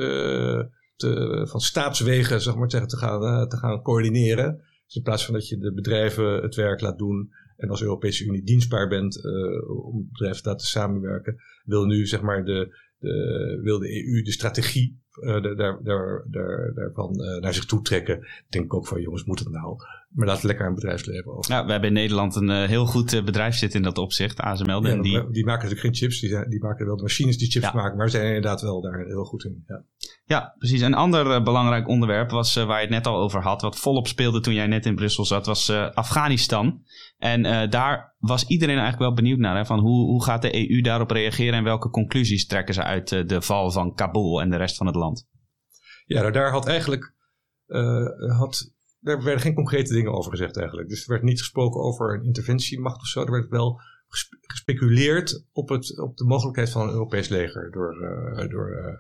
te, 0.96 1.46
van 1.50 1.60
staatswegen, 1.60 2.42
zeg 2.42 2.56
maar 2.56 2.68
te 2.68 2.98
gaan, 2.98 3.48
te 3.48 3.58
gaan 3.58 3.82
coördineren. 3.82 4.62
Dus 4.86 4.96
in 4.96 5.02
plaats 5.02 5.26
van 5.26 5.34
dat 5.34 5.48
je 5.48 5.58
de 5.58 5.74
bedrijven 5.74 6.42
het 6.42 6.56
werk 6.56 6.82
laat 6.82 6.98
doen 6.98 7.30
en 7.58 7.70
als 7.70 7.82
Europese 7.82 8.26
Unie 8.26 8.44
dienstbaar 8.44 8.88
bent 8.88 9.26
om 9.68 10.08
bedrijven 10.12 10.58
te 10.58 10.66
samenwerken, 10.66 11.36
wil 11.64 11.86
nu 11.86 12.06
zeg 12.06 12.22
maar 12.22 12.46
de, 12.46 12.78
de, 13.00 13.60
wil 13.64 13.80
de 13.80 14.06
EU 14.06 14.22
de 14.22 14.32
strategie 14.32 15.01
uh, 15.20 15.42
daar, 15.58 15.84
daar, 15.84 16.24
daar, 16.28 16.72
daarvan 16.76 17.22
uh, 17.22 17.42
naar 17.42 17.54
zich 17.54 17.66
toe 17.66 17.82
trekken. 17.82 18.28
Denk 18.50 18.66
ik 18.66 18.74
ook 18.74 18.88
van 18.88 19.02
jongens, 19.02 19.24
moet 19.24 19.40
het 19.40 19.50
nou? 19.50 19.76
Maar 20.10 20.28
laat 20.28 20.36
het 20.36 20.46
lekker 20.46 20.66
aan 20.66 20.72
het 20.72 20.82
bedrijfsleven 20.82 21.38
over. 21.38 21.52
Ja, 21.52 21.66
we 21.66 21.72
hebben 21.72 21.90
in 21.90 21.96
Nederland 21.96 22.36
een 22.36 22.50
uh, 22.50 22.64
heel 22.64 22.86
goed 22.86 23.22
bedrijf 23.26 23.56
zitten 23.56 23.80
in 23.80 23.86
dat 23.86 23.98
opzicht, 23.98 24.40
ASML. 24.40 24.86
Ja, 24.86 25.02
die... 25.02 25.30
die 25.32 25.46
maken 25.46 25.64
natuurlijk 25.64 25.80
geen 25.80 25.96
chips, 25.96 26.20
die, 26.20 26.30
zijn, 26.30 26.50
die 26.50 26.62
maken 26.62 26.86
wel 26.86 26.96
de 26.96 27.02
machines 27.02 27.38
die 27.38 27.52
chips 27.52 27.66
ja. 27.66 27.74
maken, 27.74 27.98
maar 27.98 28.10
ze 28.10 28.16
zijn 28.18 28.28
inderdaad 28.28 28.62
wel 28.62 28.82
daar 28.82 29.06
heel 29.06 29.24
goed 29.24 29.46
in. 29.46 29.64
Ja, 29.68 29.84
ja 30.26 30.56
precies. 30.58 30.82
Een 30.82 30.94
ander 30.94 31.44
belangrijk 31.44 31.88
onderwerp 31.88 32.30
was 32.30 32.56
waar 32.56 32.76
je 32.76 32.86
het 32.86 32.90
net 32.90 33.08
al 33.08 33.18
over 33.18 33.42
had, 33.42 33.62
wat 33.62 33.80
volop 33.80 34.08
speelde 34.08 34.40
toen 34.40 34.54
jij 34.54 34.68
net 34.68 34.86
in 34.86 34.96
Brussel 34.96 35.26
zat, 35.26 35.46
was 35.46 35.70
Afghanistan. 35.94 36.82
En 37.18 37.70
daar 37.70 38.16
was 38.20 38.48
iedereen 38.48 38.78
eigenlijk 38.78 39.04
wel 39.04 39.14
benieuwd 39.14 39.40
naar. 39.40 39.56
Hè, 39.56 39.66
van 39.66 39.80
hoe, 39.80 40.06
hoe 40.06 40.24
gaat 40.24 40.42
de 40.42 40.70
EU 40.70 40.82
daarop 40.82 41.12
reageren 41.12 41.54
en 41.54 41.64
welke 41.64 41.90
conclusies 41.90 42.48
trekken 42.48 42.74
ze 42.74 42.84
uit 42.84 43.10
de 43.10 43.42
val 43.42 43.72
van 43.72 43.94
Kabul 43.94 44.42
en 44.42 44.50
de 44.50 44.58
rest 44.58 44.78
van 44.78 44.88
het 44.88 44.96
land? 44.96 45.11
Ja, 46.06 46.20
nou, 46.22 46.32
daar 46.32 46.52
had 46.52 46.68
eigenlijk 46.68 47.14
uh, 47.72 48.38
had, 48.38 48.74
daar 49.00 49.24
werden 49.24 49.42
geen 49.42 49.54
concrete 49.54 49.94
dingen 49.94 50.14
over 50.14 50.32
gezegd 50.32 50.58
eigenlijk. 50.58 50.90
Dus 50.90 51.04
er 51.04 51.10
werd 51.10 51.24
niet 51.24 51.40
gesproken 51.40 51.82
over 51.82 52.14
een 52.14 52.24
interventiemacht 52.24 53.02
of 53.02 53.08
zo. 53.08 53.22
Er 53.22 53.32
werd 53.32 53.50
wel 53.50 53.82
gespeculeerd 54.42 55.46
op, 55.52 55.70
het, 55.70 56.00
op 56.00 56.18
de 56.18 56.26
mogelijkheid 56.26 56.70
van 56.70 56.82
een 56.82 56.94
Europees 56.94 57.28
leger 57.28 57.72
door, 57.72 57.96
uh, 58.02 58.50
door, 58.50 58.70
uh, 58.70 58.98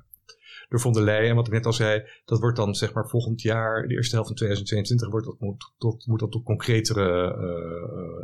door 0.70 0.80
von 0.80 0.94
der 0.94 1.03
Leyen. 1.03 1.30
En 1.30 1.36
wat 1.36 1.48
ik 1.48 1.53
net 1.53 1.65
al 1.65 1.74
zei, 1.74 2.03
dat 2.25 2.39
wordt 2.39 2.58
dan 2.58 2.75
zeg 2.75 2.94
maar 2.94 3.10
volgend 3.10 3.41
jaar, 3.41 3.88
de 3.88 3.94
eerste 3.94 4.15
helft 4.15 4.27
van 4.27 4.38
2022, 4.38 5.10
wordt 5.10 5.25
dat, 5.25 5.39
moet, 5.39 5.74
tot, 5.77 6.08
moet 6.08 6.20
dat 6.20 6.32
tot 6.32 6.44
concretere 6.44 7.36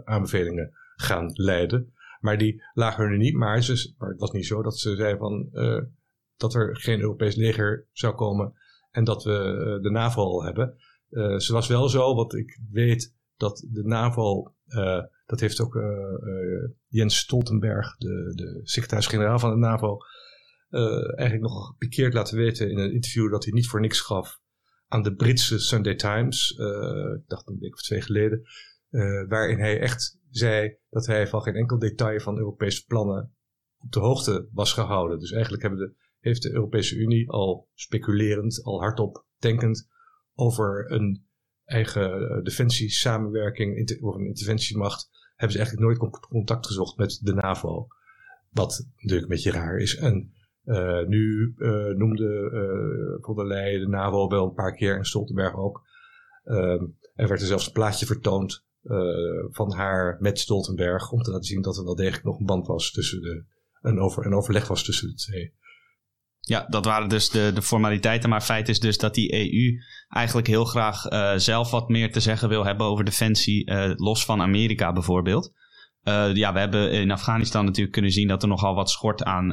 aanbevelingen 0.05 0.71
gaan 0.95 1.31
leiden. 1.33 1.93
Maar 2.19 2.37
die 2.37 2.63
lagen 2.73 3.03
er 3.03 3.17
niet. 3.17 3.35
Maar, 3.35 3.63
ze, 3.63 3.93
het 3.97 4.19
was 4.19 4.31
niet 4.31 4.45
zo 4.45 4.61
dat 4.61 4.77
ze 4.77 4.95
zei 4.95 5.17
van 5.17 5.49
dat 6.37 6.53
er 6.53 6.77
geen 6.77 6.99
Europees 6.99 7.35
leger 7.35 7.87
zou 7.91 8.15
komen 8.15 8.53
en 8.91 9.03
dat 9.03 9.23
we 9.23 9.31
eh, 9.31 9.83
de 9.83 9.91
NAVO 9.91 10.21
al 10.21 10.43
hebben. 10.43 10.75
Uh, 11.09 11.37
ze 11.37 11.53
was 11.53 11.67
wel 11.67 11.89
zo, 11.89 12.15
wat 12.15 12.33
ik 12.33 12.59
weet, 12.71 13.15
dat 13.35 13.67
de 13.71 13.83
NAVO, 13.83 14.53
uh, 14.67 15.03
dat 15.25 15.39
heeft 15.39 15.61
ook 15.61 15.79
Jens 16.87 17.17
Stoltenberg, 17.17 17.97
de, 17.97 18.31
de 18.35 18.59
secretaris-generaal 18.63 19.39
van 19.39 19.49
de 19.49 19.57
NAVO, 19.57 19.97
eigenlijk 20.69 21.41
nogal 21.41 21.61
gepikeerd 21.61 22.13
laten 22.13 22.37
weten 22.37 22.71
in 22.71 22.77
een 22.77 22.93
interview 22.93 23.31
dat 23.31 23.43
hij 23.43 23.53
niet 23.53 23.67
voor 23.67 23.79
niks 23.79 24.01
gaf 24.01 24.39
aan 24.87 25.03
de 25.03 25.15
Britse 25.15 25.59
Sunday 25.59 25.95
Times, 25.95 26.51
ik 27.15 27.27
dacht 27.27 27.47
een 27.47 27.57
week 27.59 27.73
of 27.73 27.81
twee 27.81 28.01
geleden, 28.01 28.41
waarin 29.27 29.59
hij 29.59 29.79
echt 29.79 30.19
zei 30.29 30.77
dat 30.89 31.05
hij 31.05 31.27
van 31.27 31.41
geen 31.41 31.55
enkel 31.55 31.79
detail 31.79 32.19
van 32.19 32.37
Europese 32.37 32.85
plannen 32.85 33.35
op 33.77 33.91
de 33.91 33.99
hoogte 33.99 34.49
was 34.51 34.73
gehouden. 34.73 35.19
Dus 35.19 35.31
eigenlijk 35.31 35.61
hebben 35.61 35.79
de, 35.79 35.95
heeft 36.19 36.41
de 36.41 36.53
Europese 36.53 36.95
Unie 36.95 37.29
al 37.29 37.67
speculerend, 37.73 38.63
al 38.63 38.79
hardop 38.79 39.25
denkend 39.39 39.89
over 40.33 40.91
een 40.91 41.25
eigen 41.65 42.21
uh, 42.21 42.43
defensiesamenwerking 42.43 44.01
of 44.01 44.15
een 44.15 44.25
interventiemacht, 44.25 45.09
hebben 45.35 45.51
ze 45.51 45.57
eigenlijk 45.57 45.99
nooit 45.99 46.19
contact 46.29 46.67
gezocht 46.67 46.97
met 46.97 47.19
de 47.23 47.33
NAVO. 47.33 47.87
Wat 48.49 48.87
natuurlijk 48.95 49.21
een 49.21 49.35
beetje 49.35 49.51
raar 49.51 49.77
is. 49.77 49.95
En 49.95 50.33
uh, 50.65 51.05
nu 51.05 51.53
uh, 51.57 51.95
noemde 51.95 52.49
uh, 52.53 53.23
von 53.23 53.35
der 53.35 53.79
de 53.79 53.87
NAVO 53.87 54.27
wel 54.29 54.45
een 54.45 54.53
paar 54.53 54.75
keer 54.75 54.97
en 54.97 55.05
Stoltenberg 55.05 55.55
ook. 55.55 55.85
Ehm, 56.43 56.85
er 57.15 57.27
werd 57.27 57.41
er 57.41 57.47
zelfs 57.47 57.67
een 57.67 57.73
plaatje 57.73 58.05
vertoond 58.05 58.65
van 59.49 59.73
haar 59.73 60.17
met 60.19 60.39
Stoltenberg 60.39 61.11
om 61.11 61.21
te 61.21 61.31
laten 61.31 61.45
zien 61.45 61.61
dat 61.61 61.77
er 61.77 61.83
wel 61.83 61.95
degelijk 61.95 62.23
nog 62.23 62.39
een 62.39 62.45
band 62.45 62.67
was 62.67 62.91
tussen 62.91 63.21
de, 63.21 63.43
een, 63.81 63.99
over, 63.99 64.25
een 64.25 64.33
overleg 64.33 64.67
was 64.67 64.83
tussen 64.83 65.07
de 65.07 65.13
twee. 65.13 65.53
Ja, 66.47 66.65
dat 66.69 66.85
waren 66.85 67.09
dus 67.09 67.29
de, 67.29 67.51
de 67.53 67.61
formaliteiten. 67.61 68.29
Maar 68.29 68.41
feit 68.41 68.69
is 68.69 68.79
dus 68.79 68.97
dat 68.97 69.13
die 69.13 69.33
EU 69.33 69.79
eigenlijk 70.09 70.47
heel 70.47 70.65
graag 70.65 71.11
uh, 71.11 71.31
zelf 71.35 71.71
wat 71.71 71.89
meer 71.89 72.11
te 72.11 72.19
zeggen 72.19 72.49
wil 72.49 72.65
hebben 72.65 72.85
over 72.85 73.05
defensie, 73.05 73.71
uh, 73.71 73.91
los 73.95 74.25
van 74.25 74.41
Amerika 74.41 74.93
bijvoorbeeld. 74.93 75.51
Uh, 76.03 76.35
ja, 76.35 76.53
we 76.53 76.59
hebben 76.59 76.91
in 76.91 77.11
Afghanistan 77.11 77.65
natuurlijk 77.65 77.93
kunnen 77.93 78.11
zien 78.11 78.27
dat 78.27 78.41
er 78.41 78.47
nogal 78.47 78.75
wat 78.75 78.89
schort 78.89 79.23
aan 79.23 79.47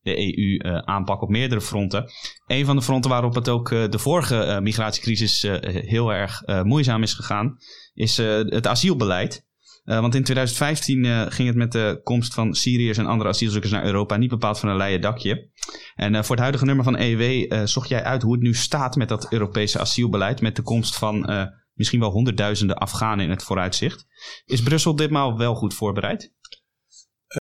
de 0.00 0.36
EU-aanpak 0.36 1.22
op 1.22 1.28
meerdere 1.28 1.60
fronten. 1.60 2.10
Een 2.46 2.64
van 2.64 2.76
de 2.76 2.82
fronten 2.82 3.10
waarop 3.10 3.34
het 3.34 3.48
ook 3.48 3.68
de 3.68 3.98
vorige 3.98 4.58
migratiecrisis 4.62 5.42
heel 5.68 6.12
erg 6.12 6.42
moeizaam 6.62 7.02
is 7.02 7.14
gegaan, 7.14 7.56
is 7.94 8.16
het 8.16 8.66
asielbeleid. 8.66 9.43
Uh, 9.84 10.00
want 10.00 10.14
in 10.14 10.22
2015 10.22 11.04
uh, 11.04 11.26
ging 11.28 11.48
het 11.48 11.56
met 11.56 11.72
de 11.72 12.00
komst 12.02 12.34
van 12.34 12.54
Syriërs 12.54 12.98
en 12.98 13.06
andere 13.06 13.30
asielzoekers 13.30 13.72
naar 13.72 13.84
Europa 13.84 14.16
niet 14.16 14.30
bepaald 14.30 14.58
van 14.58 14.68
een 14.68 14.76
leien 14.76 15.00
dakje. 15.00 15.50
En 15.94 16.14
uh, 16.14 16.22
voor 16.22 16.30
het 16.30 16.40
huidige 16.40 16.64
nummer 16.64 16.84
van 16.84 16.96
EW 16.96 17.52
zocht 17.66 17.88
jij 17.88 18.02
uit 18.04 18.22
hoe 18.22 18.32
het 18.32 18.42
nu 18.42 18.54
staat 18.54 18.96
met 18.96 19.08
dat 19.08 19.32
Europese 19.32 19.78
asielbeleid. 19.78 20.40
Met 20.40 20.56
de 20.56 20.62
komst 20.62 20.96
van 20.96 21.30
misschien 21.74 22.00
wel 22.00 22.10
honderdduizenden 22.10 22.76
Afghanen 22.76 23.24
in 23.24 23.30
het 23.30 23.42
vooruitzicht. 23.42 24.06
Is 24.44 24.62
Brussel 24.62 24.96
ditmaal 24.96 25.38
wel 25.38 25.54
goed 25.54 25.74
voorbereid? 25.74 26.32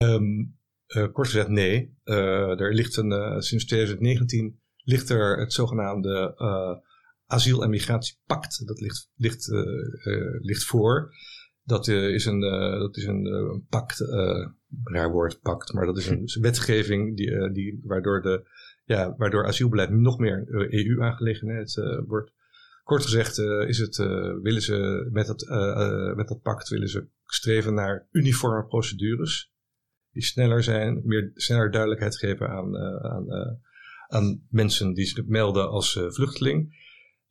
Um, 0.04 0.58
kort 1.12 1.28
gezegd 1.28 1.48
nee. 1.48 1.98
er 2.04 2.74
ligt 2.74 2.98
een, 2.98 3.42
sinds 3.42 3.66
2019 3.66 4.62
ligt 4.78 5.10
er 5.10 5.40
het 5.40 5.54
zogenaamde 5.54 6.36
asiel- 7.26 7.64
en 7.64 7.70
migratiepact. 7.70 8.68
Dat 8.68 8.80
ligt, 8.80 9.10
ligt, 9.16 9.48
ligt 10.42 10.64
voor. 10.64 11.14
Dat 11.66 11.88
uh, 11.88 12.14
is 12.14 12.26
een, 12.26 12.40
dat 12.80 12.98
is 12.98 13.06
een, 13.06 13.66
pact, 13.70 14.00
raar 14.84 15.12
woord 15.12 15.42
pact, 15.42 15.74
maar 15.74 15.86
dat 15.86 15.98
is 15.98 16.08
een 16.08 16.30
wetgeving 16.42 17.18
die, 17.18 17.52
die, 17.52 17.82
waardoor, 17.84 18.22
de, 18.22 18.50
ja, 18.84 19.16
waardoor 19.18 19.46
asielbeleid 19.46 19.90
nog 19.90 20.18
meer 20.18 20.46
EU-aangelegenheid 20.74 21.82
wordt. 22.08 22.32
Kort 22.84 23.04
gezegd 23.04 23.38
is 23.68 23.78
het, 23.78 23.98
willen 24.42 24.62
ze 24.62 25.08
met 25.12 25.28
dat, 25.28 25.46
met 26.16 26.28
dat 26.28 26.42
pact 26.42 26.70
willen 26.70 26.90
ze 26.90 27.08
streven 27.26 27.74
naar 27.74 28.08
uniforme 28.12 28.66
procedures 28.66 29.54
die 30.12 30.24
sneller 30.24 30.64
zijn, 30.64 31.02
meer 31.04 31.32
sneller 31.36 31.72
duidelijkheid 31.72 32.18
geven 32.18 32.50
aan, 32.50 32.78
aan, 32.78 33.60
aan 34.08 34.48
mensen 34.50 34.94
die 34.94 35.06
zich 35.06 35.26
melden 35.26 35.70
als 35.70 36.00
vluchteling. 36.08 36.83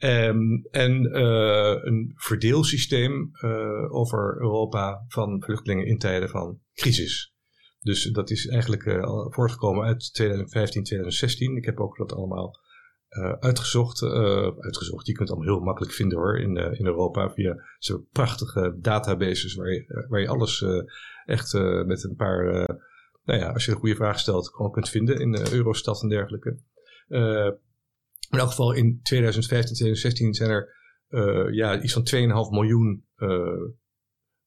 Um, 0.05 0.67
en 0.71 1.05
uh, 1.05 1.77
een 1.83 2.13
verdeelsysteem 2.17 3.31
uh, 3.45 3.95
over 3.95 4.37
Europa 4.41 5.05
van 5.09 5.43
vluchtelingen 5.43 5.87
in 5.87 5.99
tijden 5.99 6.29
van 6.29 6.61
crisis. 6.75 7.35
Dus 7.81 8.05
dat 8.05 8.31
is 8.31 8.47
eigenlijk 8.47 8.85
uh, 8.85 9.27
voortgekomen 9.29 9.85
uit 9.85 10.15
2015, 10.15 10.83
2016. 10.83 11.57
Ik 11.57 11.65
heb 11.65 11.81
ook 11.81 11.97
dat 11.97 12.13
allemaal 12.13 12.61
uitgezocht. 13.41 14.03
uitgezocht. 14.59 15.07
Je 15.07 15.13
kunt 15.13 15.29
het 15.29 15.37
allemaal 15.37 15.57
heel 15.57 15.65
makkelijk 15.65 15.95
vinden 15.95 16.19
hoor 16.19 16.39
in, 16.39 16.57
in 16.57 16.87
Europa 16.87 17.31
via 17.31 17.55
zo'n 17.79 18.07
prachtige 18.13 18.77
databases 18.81 19.55
waar 19.55 19.73
je, 19.73 20.07
waar 20.09 20.21
je 20.21 20.29
alles 20.29 20.65
echt 21.25 21.53
met 21.87 22.05
een 22.05 22.15
paar, 22.17 22.45
nou 23.25 23.41
ja, 23.41 23.53
als 23.53 23.65
je 23.65 23.71
een 23.71 23.79
goede 23.79 23.95
vraag 23.95 24.19
stelt, 24.19 24.49
gewoon 24.49 24.73
kunt 24.73 24.89
vinden 24.89 25.21
in 25.21 25.37
Eurostat 25.53 26.03
en 26.03 26.09
dergelijke. 26.09 26.59
In 28.33 28.39
elk 28.39 28.49
geval 28.49 28.73
in 28.73 29.01
2015, 29.03 29.75
2016 29.75 30.35
zijn 30.35 30.51
er 30.51 30.75
uh, 31.09 31.55
ja, 31.55 31.83
iets 31.83 31.93
van 31.93 32.09
2,5 32.15 32.51
miljoen 32.51 33.07
uh, 33.17 33.29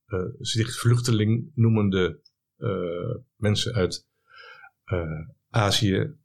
uh, 0.07 0.25
zich 0.39 0.79
vluchteling 0.79 1.51
noemende 1.55 2.23
mensen 3.35 3.73
uit 3.73 4.07
Azië, 5.49 6.15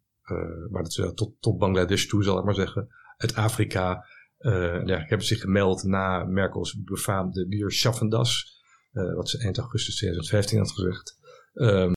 maar 0.71 0.83
dat 0.83 0.99
is 0.99 1.13
tot, 1.15 1.35
tot 1.41 1.59
Bangladesh 1.59 2.07
toe 2.07 2.23
zal 2.23 2.39
ik 2.39 2.45
maar 2.45 2.55
zeggen, 2.55 2.89
uit 3.17 3.35
Afrika. 3.35 4.07
ja, 4.85 4.99
hebben 4.99 5.27
zich 5.27 5.41
gemeld 5.41 5.83
na 5.83 6.25
Merkels 6.25 6.83
befaamde 6.83 7.47
Wir 7.49 7.71
schaffen 7.71 8.09
das, 8.09 8.61
wat 8.93 9.29
ze 9.29 9.39
eind 9.39 9.59
augustus 9.59 9.97
2015 9.97 10.59
had 10.59 10.73
gezegd. 10.73 11.19
Um, 11.55 11.93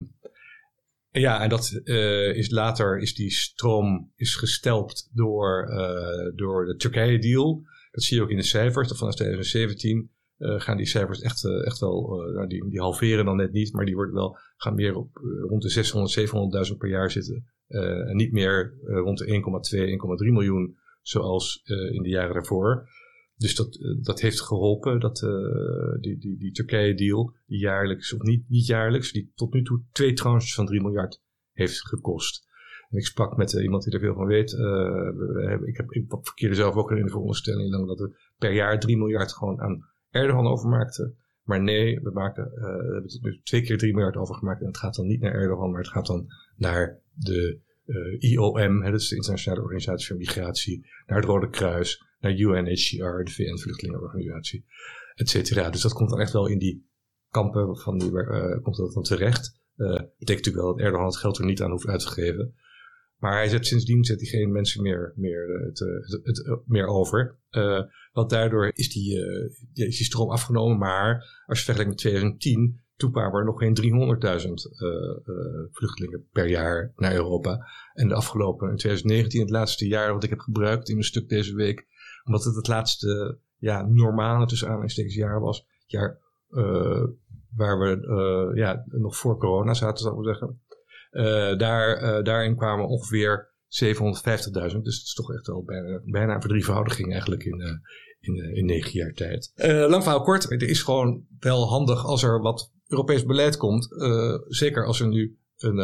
ja, 1.22 1.42
en 1.42 1.50
dat 1.50 1.82
uh, 1.84 2.36
is 2.36 2.50
later 2.50 2.98
is 2.98 3.16
die 3.16 3.32
stroom 3.32 4.12
is 4.16 4.36
gestelpt 4.36 5.10
door, 5.14 5.70
uh, 5.70 6.36
door 6.36 6.66
de 6.66 6.76
Turkije-deal. 6.76 7.62
Dat 7.92 8.04
zie 8.04 8.18
je 8.18 8.24
ook 8.24 8.30
in 8.30 8.38
de 8.38 8.44
cijfers. 8.44 8.88
Dat 8.88 8.98
vanaf 8.98 9.16
2017 9.16 10.12
uh, 10.38 10.60
gaan 10.60 10.78
die 10.78 10.86
cijfers 10.86 11.22
echt, 11.22 11.46
echt 11.66 11.80
wel, 11.80 12.24
nou, 12.34 12.48
die, 12.48 12.70
die 12.70 12.80
halveren 12.80 13.26
dan 13.26 13.38
net 13.38 13.52
niet, 13.52 13.74
maar 13.74 13.86
die 13.86 13.96
worden 13.96 14.14
wel, 14.14 14.38
gaan 14.56 14.76
meer 14.76 14.96
op 14.96 15.10
rond 15.48 15.62
de 15.62 15.70
600, 15.70 16.70
700.000 16.72 16.78
per 16.78 16.90
jaar 16.90 17.12
zitten. 17.12 17.46
en 17.68 18.16
niet 18.16 18.32
meer 18.32 18.78
rond 18.82 19.18
de 19.18 19.26
1,2, 19.26 20.26
1,3 20.26 20.32
miljoen 20.32 20.78
zoals 21.02 21.62
in 21.92 22.04
de 22.04 22.10
jaren 22.10 22.34
daarvoor. 22.34 22.88
Dus 23.36 23.56
dat, 23.56 23.76
eh, 23.76 24.04
dat 24.04 24.22
heeft 24.22 24.42
geholpen, 24.42 25.00
dat, 25.00 25.22
uh, 25.22 26.02
die, 26.02 26.18
die, 26.18 26.38
die 26.38 26.52
Turkije-deal, 26.52 27.36
die 27.46 27.60
jaarlijks, 27.60 28.14
of 28.14 28.22
niet, 28.22 28.50
niet 28.50 28.66
jaarlijks, 28.66 29.12
die 29.12 29.32
tot 29.36 29.54
nu 29.54 29.64
toe 29.64 29.82
twee 29.92 30.14
tranches 30.14 30.54
van 30.54 30.66
3 30.66 30.82
miljard 30.82 31.22
heeft 31.52 31.88
gekost. 31.88 32.52
En 32.90 32.98
ik 32.98 33.06
sprak 33.06 33.38
met 33.38 33.54
uh, 33.54 33.64
iemand 33.64 33.84
die 33.84 33.94
er 33.94 34.00
veel 34.00 34.14
van 34.14 34.26
weet. 34.26 34.52
Ik, 35.66 35.78
heb, 35.78 35.92
ik 35.92 36.06
verkeerde 36.22 36.56
zelf 36.56 36.76
ook 36.76 36.92
in 36.92 37.06
de 37.06 37.10
veronderstelling 37.10 37.88
dat 37.88 38.00
we 38.00 38.16
per 38.38 38.54
jaar 38.54 38.80
3 38.80 38.98
miljard 38.98 39.34
gewoon 39.34 39.62
aan 39.62 39.86
Erdogan 40.10 40.48
overmaakten. 40.48 41.18
Maar 41.44 41.62
nee, 41.62 42.00
we, 42.00 42.12
maken, 42.12 42.52
hebben 42.92 43.08
tot 43.08 43.24
nu 43.24 43.42
twee 43.44 43.62
keer 43.62 43.78
3 43.78 43.94
miljard 43.94 44.16
overgemaakt. 44.16 44.62
En 44.62 44.68
het 44.68 44.78
gaat 44.78 44.96
dan 44.96 45.08
niet 45.08 45.22
naar 45.22 45.34
Erdogan, 45.34 45.72
maar 45.72 45.82
het 45.82 45.90
gaat 45.90 46.06
dan 46.06 46.28
naar 46.56 47.00
de 47.14 47.60
IOM, 48.20 48.84
hè, 48.84 48.92
dat 48.92 49.00
is 49.00 49.10
de 49.10 49.16
Internationale 49.16 49.62
Organisatie 49.62 50.08
voor 50.08 50.18
Migratie, 50.18 50.86
naar 51.06 51.18
het 51.18 51.26
Rode 51.26 51.50
Kruis, 51.50 52.04
naar 52.24 52.40
UNHCR, 52.40 53.24
de 53.24 53.32
VN-vluchtelingenorganisatie, 53.32 54.66
et 55.16 55.30
cetera. 55.30 55.70
Dus 55.70 55.82
dat 55.82 55.94
komt 55.94 56.10
dan 56.10 56.20
echt 56.20 56.34
wel 56.34 56.48
in 56.48 56.58
die 56.58 56.88
kampen 57.30 57.78
van 57.78 57.98
die, 57.98 58.12
uh, 58.12 58.62
komt 58.62 58.76
dat 58.76 58.94
dan 58.94 59.04
terecht. 59.04 59.62
Uh, 59.78 59.88
betekent 59.88 60.46
natuurlijk 60.46 60.56
wel 60.56 60.76
dat 60.76 60.86
Erdogan 60.86 61.06
het 61.06 61.18
geld 61.18 61.38
er 61.38 61.46
niet 61.46 61.62
aan 61.62 61.72
hoeft 61.72 61.88
uit 61.88 62.00
te 62.00 62.08
geven. 62.08 62.56
Maar 63.18 63.34
hij 63.34 63.50
zet 63.50 63.68
sindsdien 63.68 64.04
zet 64.04 64.20
hij 64.20 64.30
geen 64.30 64.52
mensen 64.52 64.82
meer, 64.82 65.14
meer, 65.16 65.50
uh, 65.50 65.66
het, 65.66 65.80
het, 66.24 66.62
meer 66.66 66.88
over. 66.88 67.40
Uh, 67.52 67.82
want 68.12 68.30
daardoor 68.30 68.72
is 68.74 68.94
die, 68.94 69.18
is 69.74 69.98
die 69.98 70.06
stroom 70.06 70.30
afgenomen. 70.30 70.78
Maar 70.78 71.44
als 71.46 71.60
je 71.60 71.66
vergelijkt 71.66 71.90
met 71.90 72.00
2010, 72.00 72.82
toen 72.96 73.12
kwamen 73.12 73.40
er 73.40 73.46
nog 73.46 73.58
geen 73.58 73.78
300.000 73.82 74.52
vluchtelingen 75.72 76.28
per 76.32 76.50
jaar 76.50 76.94
naar 76.96 77.14
Europa. 77.14 77.68
En 77.94 78.08
de 78.08 78.14
afgelopen, 78.14 78.70
in 78.70 78.78
2019, 78.78 79.42
het 79.42 79.50
laatste 79.50 79.88
jaar 79.88 80.14
wat 80.14 80.24
ik 80.24 80.30
heb 80.30 80.40
gebruikt 80.40 80.90
in 80.90 80.98
een 80.98 81.04
stuk 81.04 81.30
deze 81.30 81.56
week, 81.56 81.88
omdat 82.26 82.44
het 82.44 82.56
het 82.56 82.68
laatste 82.68 83.38
ja, 83.58 83.86
normale 83.86 84.46
tussen 84.46 84.68
aanhalingstekens 84.68 85.16
jaar 85.16 85.40
was. 85.40 85.58
Het 85.58 85.92
jaar 85.92 86.20
uh, 86.50 87.04
waar 87.56 87.80
we 87.80 87.98
uh, 88.02 88.58
ja, 88.58 88.84
nog 88.86 89.18
voor 89.18 89.38
corona 89.38 89.74
zaten, 89.74 90.04
zou 90.04 90.20
ik 90.20 90.26
zeggen. 90.26 90.62
Uh, 91.12 91.58
daar, 91.58 92.24
daarin 92.24 92.56
kwamen 92.56 92.88
ongeveer 92.88 93.52
750.000. 93.52 93.62
Dus 94.54 94.74
dat 94.74 94.86
is 94.86 95.14
toch 95.14 95.34
echt 95.34 95.48
wel 95.48 95.64
bijna, 95.64 96.02
bijna 96.06 96.34
een 96.36 96.42
verdrievoudiging 96.42 97.12
eigenlijk 97.12 97.44
in, 97.44 97.82
in, 98.20 98.56
in 98.56 98.66
negen 98.66 98.92
jaar 98.92 99.14
tijd. 99.14 99.52
lang 99.90 100.04
verhaal 100.04 100.22
kort. 100.22 100.50
Het 100.50 100.62
is 100.62 100.82
gewoon 100.82 101.26
wel 101.40 101.68
handig 101.68 102.06
als 102.06 102.24
er 102.24 102.42
wat 102.42 102.72
Europees 102.88 103.26
beleid 103.26 103.58
komt. 103.58 103.88
zeker 104.48 104.86
als 104.86 105.00
er 105.00 105.08
nu 105.08 105.38
een, 105.58 105.76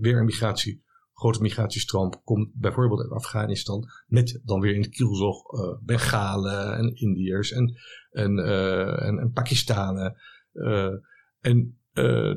weer 0.00 0.18
een 0.18 0.24
migratie 0.24 0.84
grote 1.16 1.40
migratiestroom 1.40 2.22
komt 2.24 2.54
bijvoorbeeld 2.54 3.00
uit 3.00 3.10
Afghanistan, 3.10 3.88
met 4.06 4.40
dan 4.44 4.60
weer 4.60 4.74
in 4.74 4.82
de 4.82 4.88
kielzog 4.88 5.52
uh, 5.52 5.74
Bengalen 5.82 6.76
en 6.76 6.94
Indiërs 6.94 7.52
en, 7.52 7.76
en, 8.10 8.38
uh, 8.38 9.02
en, 9.02 9.18
en 9.18 9.32
Pakistanen. 9.32 10.16
Uh, 10.52 10.94
en 11.40 11.80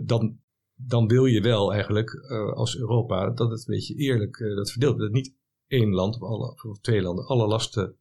dan 0.05 0.39
dan 0.81 1.07
wil 1.07 1.25
je 1.25 1.41
wel 1.41 1.73
eigenlijk 1.73 2.15
als 2.53 2.77
Europa 2.77 3.29
dat 3.29 3.49
het 3.49 3.59
een 3.59 3.73
beetje 3.75 3.95
eerlijk 3.95 4.37
dat 4.37 4.71
verdeelt. 4.71 4.99
Dat 4.99 5.11
niet 5.11 5.35
één 5.67 5.89
land 5.89 6.15
of, 6.15 6.21
alle, 6.21 6.63
of 6.69 6.79
twee 6.79 7.01
landen 7.01 7.25
alle 7.25 7.47
lasten 7.47 7.95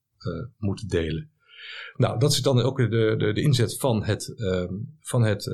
moeten 0.58 0.88
delen. 0.88 1.30
Nou, 1.96 2.18
dat 2.18 2.32
is 2.32 2.42
dan 2.42 2.60
ook 2.60 2.76
de, 2.76 3.16
de, 3.18 3.32
de 3.32 3.42
inzet 3.42 3.76
van 3.78 4.04
het, 4.04 4.34
ehm, 4.36 4.74
van 5.00 5.22
het 5.22 5.50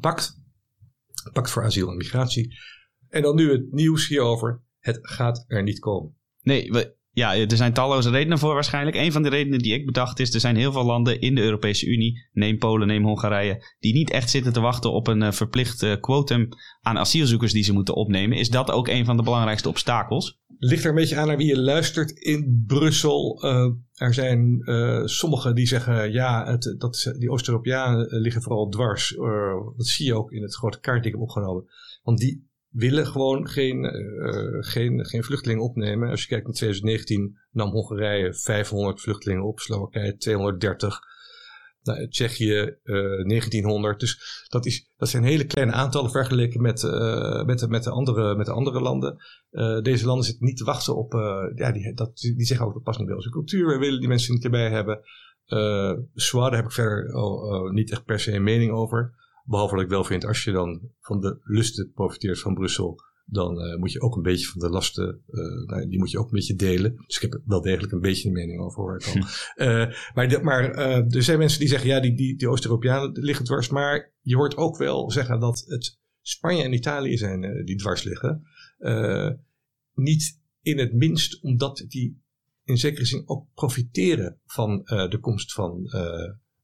pact. 0.00 0.38
Pact 1.32 1.50
voor 1.50 1.64
asiel 1.64 1.90
en 1.90 1.96
migratie. 1.96 2.58
En 3.10 3.22
dan 3.22 3.36
nu 3.36 3.50
het 3.50 3.72
nieuws 3.72 4.08
hierover. 4.08 4.62
Het 4.78 4.98
gaat 5.02 5.44
er 5.46 5.62
niet 5.62 5.78
komen. 5.78 6.16
Nee, 6.42 6.72
we, 6.72 6.98
ja, 7.12 7.36
er 7.36 7.56
zijn 7.56 7.72
talloze 7.72 8.10
redenen 8.10 8.38
voor 8.38 8.54
waarschijnlijk. 8.54 8.96
Een 8.96 9.12
van 9.12 9.22
de 9.22 9.28
redenen 9.28 9.58
die 9.58 9.74
ik 9.74 9.86
bedacht 9.86 10.18
is, 10.18 10.34
er 10.34 10.40
zijn 10.40 10.56
heel 10.56 10.72
veel 10.72 10.84
landen 10.84 11.20
in 11.20 11.34
de 11.34 11.42
Europese 11.42 11.86
Unie, 11.86 12.28
neem 12.32 12.58
Polen, 12.58 12.86
neem 12.86 13.04
Hongarije, 13.04 13.64
die 13.78 13.92
niet 13.92 14.10
echt 14.10 14.30
zitten 14.30 14.52
te 14.52 14.60
wachten 14.60 14.92
op 14.92 15.06
een 15.06 15.22
uh, 15.22 15.32
verplicht 15.32 15.82
uh, 15.82 15.92
quotum 16.00 16.48
aan 16.80 16.98
asielzoekers 16.98 17.52
die 17.52 17.62
ze 17.62 17.72
moeten 17.72 17.94
opnemen. 17.94 18.38
Is 18.38 18.50
dat 18.50 18.70
ook 18.70 18.88
een 18.88 19.04
van 19.04 19.16
de 19.16 19.22
belangrijkste 19.22 19.68
obstakels? 19.68 20.38
Ligt 20.58 20.82
er 20.82 20.88
een 20.88 20.94
beetje 20.94 21.16
aan 21.16 21.26
naar 21.26 21.36
wie 21.36 21.46
je 21.46 21.60
luistert 21.60 22.10
in 22.10 22.64
Brussel. 22.66 23.44
Uh, 23.44 23.66
er 23.92 24.14
zijn 24.14 24.62
sommigen 25.04 25.54
die 25.54 25.66
zeggen, 25.66 26.12
ja, 26.12 26.46
het, 26.46 26.74
dat, 26.78 27.14
die 27.18 27.30
Oost-Europeanen 27.30 28.20
liggen 28.20 28.42
vooral 28.42 28.68
dwars. 28.68 29.16
dat 29.76 29.86
zie 29.86 30.06
je 30.06 30.14
ook 30.14 30.32
in 30.32 30.42
het 30.42 30.54
grote 30.54 30.80
kaart 30.80 31.02
die 31.02 31.12
ik 31.12 31.18
heb 31.18 31.28
opgenomen. 31.28 31.64
Want 32.02 32.18
die 32.18 32.49
willen 32.70 33.06
gewoon 33.06 33.48
geen, 33.48 33.84
uh, 33.84 34.56
geen, 34.60 35.06
geen 35.06 35.24
vluchtelingen 35.24 35.62
opnemen. 35.62 36.10
Als 36.10 36.22
je 36.22 36.28
kijkt 36.28 36.44
naar 36.44 36.54
2019 36.54 37.38
nam 37.50 37.70
Hongarije 37.70 38.34
500 38.34 39.00
vluchtelingen 39.00 39.44
op, 39.44 39.58
Slowakije 39.58 40.16
230. 40.16 41.08
Nou, 41.82 42.08
Tsjechië 42.08 42.76
uh, 42.84 43.26
1900. 43.26 44.00
Dus 44.00 44.44
dat, 44.48 44.66
is, 44.66 44.90
dat 44.96 45.08
zijn 45.08 45.24
hele 45.24 45.44
kleine 45.44 45.72
aantallen 45.72 46.10
vergeleken 46.10 46.62
met, 46.62 46.82
uh, 46.82 47.44
met, 47.44 47.68
met, 47.68 47.84
de, 47.84 47.90
andere, 47.90 48.36
met 48.36 48.46
de 48.46 48.52
andere 48.52 48.80
landen. 48.80 49.16
Deze 49.82 50.06
landen 50.06 50.24
zitten 50.24 50.46
niet 50.46 50.56
te 50.56 50.64
wachten 50.64 50.96
op. 50.96 51.12
ja, 51.54 51.72
die, 51.72 51.94
dat, 51.94 52.16
die 52.16 52.44
zeggen 52.44 52.66
ook 52.66 52.74
dat 52.74 52.82
past 52.82 52.98
niet 52.98 53.06
bij 53.06 53.16
onze 53.16 53.30
cultuur. 53.30 53.66
We 53.66 53.78
willen 53.78 53.98
die 54.00 54.08
mensen 54.08 54.34
niet 54.34 54.44
erbij 54.44 54.70
hebben. 54.70 55.00
Uh, 55.46 55.96
daar 56.32 56.54
heb 56.54 56.64
ik 56.64 56.72
verder 56.72 57.12
niet 57.72 57.90
echt 57.90 58.04
per 58.04 58.20
se 58.20 58.32
een 58.32 58.42
mening 58.42 58.72
over. 58.72 59.14
Behalve 59.44 59.74
dat 59.74 59.84
ik 59.84 59.90
wel 59.90 60.04
vind, 60.04 60.24
als 60.24 60.44
je 60.44 60.52
dan 60.52 60.80
van 61.00 61.20
de 61.20 61.40
lusten 61.42 61.92
profiteert 61.92 62.40
van 62.40 62.54
Brussel, 62.54 63.00
dan 63.30 63.66
uh, 63.66 63.76
moet 63.76 63.92
je 63.92 64.00
ook 64.00 64.16
een 64.16 64.22
beetje 64.22 64.46
van 64.46 64.60
de 64.60 64.68
lasten, 64.68 65.22
uh, 65.30 65.66
nou, 65.66 65.88
die 65.88 65.98
moet 65.98 66.10
je 66.10 66.18
ook 66.18 66.24
een 66.24 66.34
beetje 66.34 66.54
delen. 66.54 66.96
Dus 67.06 67.16
ik 67.16 67.22
heb 67.22 67.40
wel 67.44 67.60
degelijk 67.60 67.92
een 67.92 68.00
beetje 68.00 68.28
een 68.28 68.34
mening 68.34 68.60
over 68.60 68.82
hoor 68.82 69.00
ik 69.00 69.06
al. 69.06 69.14
Uh, 69.66 69.94
maar 70.14 70.28
de, 70.28 70.42
maar 70.42 70.74
er 70.74 71.22
zijn 71.22 71.38
mensen 71.38 71.60
die 71.60 71.68
zeggen, 71.68 71.88
ja, 71.88 72.00
die, 72.00 72.14
die, 72.14 72.36
die 72.36 72.48
Oost-Europeanen 72.48 73.12
liggen 73.12 73.44
dwars. 73.44 73.68
Maar 73.68 74.12
je 74.20 74.36
hoort 74.36 74.56
ook 74.56 74.76
wel 74.76 75.10
zeggen 75.10 75.40
dat 75.40 75.64
het 75.66 75.98
Spanje 76.22 76.62
en 76.62 76.72
Italië 76.72 77.16
zijn 77.16 77.64
die 77.64 77.76
dwars 77.76 78.02
liggen. 78.02 78.42
niet 79.94 80.40
in 80.62 80.78
het 80.78 80.92
minst 80.92 81.42
omdat 81.42 81.84
die 81.88 82.22
in 82.64 82.76
zekere 82.76 83.04
zin 83.04 83.22
ook 83.26 83.46
profiteren 83.54 84.40
van 84.44 84.82
de 84.84 85.18
komst 85.20 85.52
van 85.52 85.90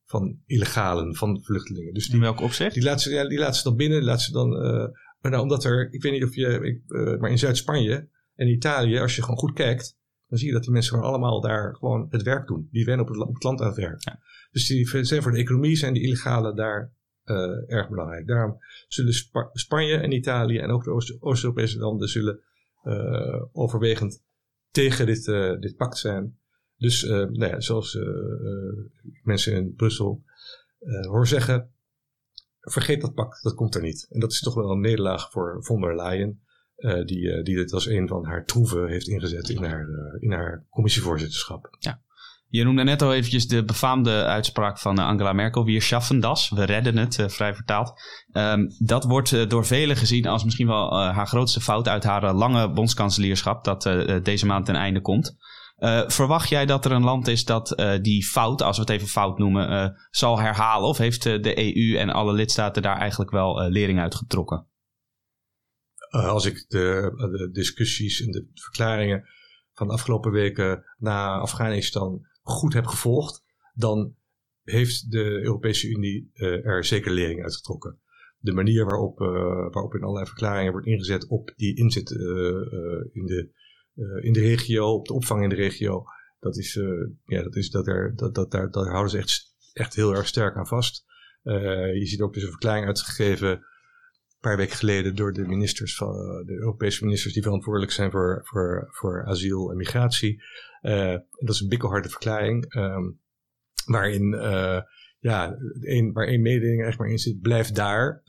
van 0.06 0.42
illegalen, 0.46 1.14
van 1.14 1.42
vluchtelingen. 1.42 1.94
Dus 1.94 2.06
die, 2.06 2.14
In 2.14 2.20
welk 2.20 2.40
opzicht? 2.40 2.74
Die 2.74 2.82
laten 2.82 3.00
ze, 3.00 3.10
ja, 3.10 3.28
die 3.28 3.38
laten 3.38 3.54
ze 3.54 3.62
dan 3.62 3.76
binnen, 3.76 4.02
laten 4.02 4.24
ze 4.24 4.32
dan, 4.32 4.52
uh, 4.52 4.86
maar 5.20 5.30
nou, 5.30 5.42
omdat 5.42 5.64
er, 5.64 5.92
ik 5.92 6.02
weet 6.02 6.12
niet 6.12 6.24
of 6.24 6.34
je, 6.34 6.46
ik, 6.46 6.82
uh, 6.86 7.18
maar 7.18 7.30
in 7.30 7.38
Zuid-Spanje 7.38 8.08
en 8.34 8.48
Italië, 8.48 8.98
als 8.98 9.16
je 9.16 9.22
gewoon 9.22 9.38
goed 9.38 9.52
kijkt, 9.52 9.98
dan 10.26 10.38
zie 10.38 10.46
je 10.46 10.52
dat 10.52 10.62
die 10.62 10.72
mensen 10.72 10.94
gewoon 10.94 11.08
allemaal 11.08 11.40
daar 11.40 11.74
gewoon 11.74 12.06
het 12.10 12.22
werk 12.22 12.46
doen. 12.46 12.68
Die 12.70 12.84
wennen 12.84 13.06
op 13.06 13.12
het, 13.12 13.22
op 13.22 13.34
het 13.34 13.42
land 13.42 13.60
aan 13.60 13.66
het 13.66 13.76
werk. 13.76 14.04
Ja. 14.04 14.18
Dus 14.50 14.66
die 14.66 15.04
zijn 15.04 15.22
voor 15.22 15.32
de 15.32 15.38
economie 15.38 15.76
zijn 15.76 15.92
die 15.92 16.02
illegalen 16.02 16.56
daar 16.56 16.92
uh, 17.24 17.36
erg 17.66 17.88
belangrijk. 17.88 18.26
Daarom 18.26 18.56
zullen 18.88 19.12
Spa 19.12 19.50
Spanje 19.52 19.96
en 19.96 20.12
Italië 20.12 20.58
en 20.58 20.70
ook 20.70 20.84
de 20.84 21.18
Oost-Europese 21.20 21.78
landen 21.78 22.08
zullen 22.08 22.40
overwegend 23.52 24.22
tegen 24.70 25.06
dit, 25.06 25.24
dit 25.60 25.76
pact 25.76 25.98
zijn. 25.98 26.38
Dus 26.76 27.02
uh, 27.02 27.10
nou 27.10 27.46
ja, 27.46 27.60
zoals 27.60 27.94
uh, 27.94 28.04
mensen 29.22 29.52
in 29.52 29.74
Brussel 29.74 30.22
hoor 31.08 31.26
zeggen, 31.26 31.70
vergeet 32.60 33.00
dat 33.00 33.14
pact, 33.14 33.42
dat 33.42 33.54
komt 33.54 33.74
er 33.74 33.82
niet. 33.82 34.06
En 34.10 34.20
dat 34.20 34.32
is 34.32 34.40
toch 34.40 34.54
wel 34.54 34.70
een 34.70 34.80
nederlaag 34.80 35.30
voor 35.30 35.64
von 35.64 35.80
der 35.80 35.96
Leyen, 35.96 36.40
die, 37.04 37.42
die 37.42 37.56
dit 37.56 37.72
als 37.72 37.86
een 37.86 38.08
van 38.08 38.24
haar 38.24 38.44
troeven 38.44 38.88
heeft 38.88 39.08
ingezet 39.08 39.48
in 39.48 39.64
haar, 39.64 39.86
in 40.18 40.32
haar 40.32 40.66
commissievoorzitterschap. 40.70 41.76
Ja. 41.78 42.04
Je 42.48 42.64
noemde 42.64 42.84
net 42.84 43.02
al 43.02 43.14
eventjes 43.14 43.46
de 43.46 43.64
befaamde 43.64 44.24
uitspraak 44.24 44.78
van 44.78 44.98
Angela 44.98 45.32
Merkel. 45.32 45.64
We 45.64 45.80
schaffen 45.80 46.20
das. 46.20 46.50
We 46.50 46.64
redden 46.64 46.96
het, 46.96 47.24
vrij 47.26 47.54
vertaald. 47.54 47.92
Um, 48.32 48.68
dat 48.78 49.04
wordt 49.04 49.50
door 49.50 49.66
velen 49.66 49.96
gezien 49.96 50.26
als 50.26 50.44
misschien 50.44 50.66
wel 50.66 50.98
haar 50.98 51.26
grootste 51.26 51.60
fout 51.60 51.88
uit 51.88 52.04
haar 52.04 52.34
lange 52.34 52.72
bondskanselierschap. 52.72 53.64
Dat 53.64 53.82
deze 54.22 54.46
maand 54.46 54.66
ten 54.66 54.74
einde 54.74 55.00
komt. 55.00 55.36
Uh, 55.78 56.08
verwacht 56.08 56.48
jij 56.48 56.66
dat 56.66 56.84
er 56.84 56.92
een 56.92 57.04
land 57.04 57.28
is 57.28 57.44
dat 57.44 57.80
uh, 57.80 58.02
die 58.02 58.24
fout, 58.26 58.62
als 58.62 58.76
we 58.76 58.82
het 58.82 58.90
even 58.90 59.08
fout 59.08 59.38
noemen, 59.38 59.70
uh, 59.70 59.88
zal 60.10 60.38
herhalen? 60.38 60.88
Of 60.88 60.98
heeft 60.98 61.22
de 61.22 61.76
EU 61.76 61.96
en 61.96 62.10
alle 62.10 62.32
lidstaten 62.32 62.82
daar 62.82 62.98
eigenlijk 62.98 63.30
wel 63.30 63.68
lering 63.68 64.00
uit 64.00 64.14
getrokken? 64.14 64.66
als 66.06 66.44
ik 66.44 66.64
de, 66.68 67.12
de, 67.16 67.50
discussies 67.52 68.20
en 68.20 68.30
de 68.30 68.50
verklaringen 68.54 69.28
van 69.72 69.86
de 69.86 69.92
afgelopen 69.92 70.30
weken 70.30 70.84
na 70.98 71.38
Afghanistan 71.38 72.26
goed 72.42 72.72
heb 72.72 72.86
gevolgd, 72.86 73.44
dan 73.74 74.16
heeft 74.62 75.10
de 75.10 75.24
Europese 75.24 75.88
Unie 75.88 76.30
er 76.62 76.84
zeker 76.84 77.12
lering 77.12 77.42
uit 77.42 77.54
getrokken. 77.54 78.00
De 78.38 78.52
manier 78.52 78.84
waarop, 78.84 79.18
waarop 79.72 79.94
in 79.94 80.02
allerlei 80.02 80.26
verklaringen 80.26 80.72
wordt 80.72 80.86
ingezet 80.86 81.26
op 81.26 81.52
die 81.56 81.76
inzet 81.76 82.10
in 83.12 83.26
de 83.26 83.50
uh, 83.96 84.24
in 84.24 84.32
de 84.32 84.40
regio, 84.40 84.92
op 84.92 85.06
de 85.06 85.12
opvang 85.12 85.42
in 85.42 85.48
de 85.48 85.54
regio. 85.54 86.04
Dat 86.38 86.56
is, 86.56 86.74
uh, 86.74 87.08
ja, 87.24 87.42
dat 87.42 87.56
is 87.56 87.70
dat 87.70 87.86
er, 87.86 88.12
dat, 88.16 88.34
dat, 88.34 88.50
daar, 88.50 88.70
houden 88.72 89.10
ze 89.10 89.18
echt, 89.18 89.54
echt 89.72 89.94
heel 89.94 90.14
erg 90.14 90.26
sterk 90.26 90.56
aan 90.56 90.66
vast. 90.66 91.04
Uh, 91.42 91.94
je 91.94 92.06
ziet 92.06 92.20
ook 92.20 92.34
dus 92.34 92.42
een 92.42 92.50
verklaring 92.50 92.86
uitgegeven 92.86 93.48
een 93.48 94.52
paar 94.52 94.56
weken 94.56 94.76
geleden 94.76 95.16
door 95.16 95.32
de 95.32 95.46
ministers 95.46 95.96
van 95.96 96.12
de 96.46 96.52
Europese 96.52 97.04
ministers 97.04 97.34
die 97.34 97.42
verantwoordelijk 97.42 97.92
zijn 97.92 98.10
voor, 98.10 98.40
voor, 98.44 98.88
voor 98.90 99.24
asiel 99.24 99.70
en 99.70 99.76
migratie. 99.76 100.42
dat 101.30 101.54
is 101.54 101.60
een 101.60 101.68
bikkelharde 101.68 102.08
verklaring. 102.08 102.74
Um, 102.74 103.20
waarin 103.86 104.30
ja, 105.18 105.56
waar 106.12 106.26
één 106.26 106.42
mededeling 106.42 106.84
echt 106.84 106.98
maar 106.98 107.08
in 107.08 107.18
zit, 107.18 107.40
blijf 107.40 107.70
daar 107.70 108.22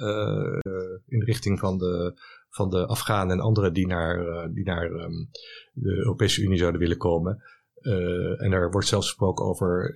in 1.05 1.23
richting 1.23 1.59
van 1.59 1.77
de, 1.77 2.19
van 2.57 2.69
de 2.69 2.85
Afghanen 2.85 3.37
en 3.37 3.43
anderen 3.43 3.73
die 3.73 3.87
naar, 3.87 4.27
uh, 4.27 4.53
die 4.53 4.63
naar 4.63 4.91
um, 4.91 5.29
de 5.73 5.95
Europese 5.95 6.41
Unie 6.41 6.57
zouden 6.57 6.81
willen 6.81 6.97
komen. 6.97 7.43
Uh, 7.81 8.41
en 8.41 8.51
er 8.51 8.71
wordt 8.71 8.87
zelfs 8.87 9.07
gesproken 9.07 9.45
over, 9.45 9.93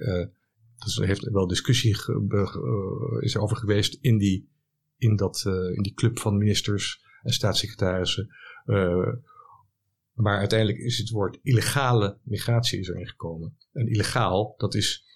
dus 0.84 1.00
er 1.00 1.08
heeft 1.08 1.30
wel 1.30 1.48
discussie 1.48 1.96
is 3.20 3.36
er 3.36 3.42
over 3.42 3.58
geweest 3.58 3.98
in 4.02 4.18
die, 4.18 4.50
in, 4.98 5.16
dat, 5.16 5.44
in 5.76 5.82
die 5.82 5.94
club 5.94 6.20
van 6.20 6.38
ministers 6.38 7.04
en 7.22 7.34
staatssecretarissen. 7.34 8.30
maar 10.14 10.38
uiteindelijk 10.38 10.80
is 10.80 10.98
het 10.98 11.10
woord 11.10 11.40
illegale 11.42 12.18
migratie 12.24 12.80
is 12.80 12.88
erin 12.88 13.08
gekomen. 13.08 13.58
En 13.72 13.88
illegaal, 13.88 14.54
dat 14.58 14.76
is 14.76 15.11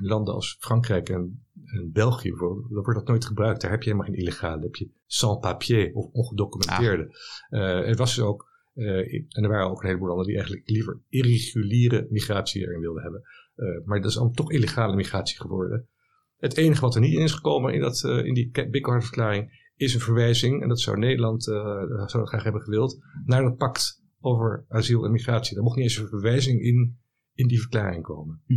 in 0.00 0.08
landen 0.08 0.34
als 0.34 0.56
Frankrijk 0.60 1.08
en, 1.08 1.46
en 1.64 1.90
België 1.92 2.28
bijvoorbeeld, 2.28 2.68
dan 2.68 2.82
wordt 2.82 2.98
dat 2.98 3.08
nooit 3.08 3.24
gebruikt. 3.24 3.60
Daar 3.60 3.70
heb 3.70 3.82
je 3.82 3.90
helemaal 3.90 4.12
geen 4.12 4.20
illegale. 4.20 4.62
heb 4.62 4.74
je 4.74 4.90
sans 5.06 5.38
papier 5.40 5.94
of 5.94 6.10
ongedocumenteerde. 6.12 7.16
Uh, 7.50 7.88
er 7.88 7.96
was 7.96 8.20
ook, 8.20 8.50
uh, 8.74 9.14
en 9.14 9.42
er 9.42 9.48
waren 9.48 9.70
ook 9.70 9.80
een 9.80 9.86
heleboel 9.86 10.08
landen 10.08 10.26
die 10.26 10.36
eigenlijk 10.36 10.68
liever 10.68 11.00
irreguliere 11.08 12.06
migratie 12.10 12.62
erin 12.62 12.80
wilden 12.80 13.02
hebben. 13.02 13.22
Uh, 13.56 13.84
maar 13.84 14.00
dat 14.00 14.10
is 14.10 14.16
dan 14.16 14.32
toch 14.32 14.52
illegale 14.52 14.96
migratie 14.96 15.40
geworden. 15.40 15.88
Het 16.36 16.56
enige 16.56 16.80
wat 16.80 16.94
er 16.94 17.00
niet 17.00 17.14
in 17.14 17.22
is 17.22 17.32
gekomen 17.32 17.74
in, 17.74 17.80
dat, 17.80 18.02
in 18.02 18.34
die 18.34 18.50
Bikkelhart-verklaring 18.50 19.66
is 19.76 19.94
een 19.94 20.00
verwijzing, 20.00 20.62
en 20.62 20.68
dat 20.68 20.80
zou 20.80 20.98
Nederland 20.98 21.42
zou 21.42 22.26
graag 22.26 22.42
hebben 22.42 22.62
gewild, 22.62 22.98
naar 23.24 23.42
dat 23.42 23.56
pact 23.56 24.02
over 24.20 24.64
asiel 24.68 25.04
en 25.04 25.12
migratie. 25.12 25.54
Daar 25.54 25.64
mocht 25.64 25.76
niet 25.76 25.84
eens 25.84 25.96
een 25.96 26.08
verwijzing 26.08 26.62
in 26.62 26.98
in 27.38 27.48
die 27.48 27.60
verklaring 27.60 28.02
komen. 28.02 28.42
Hm. 28.46 28.56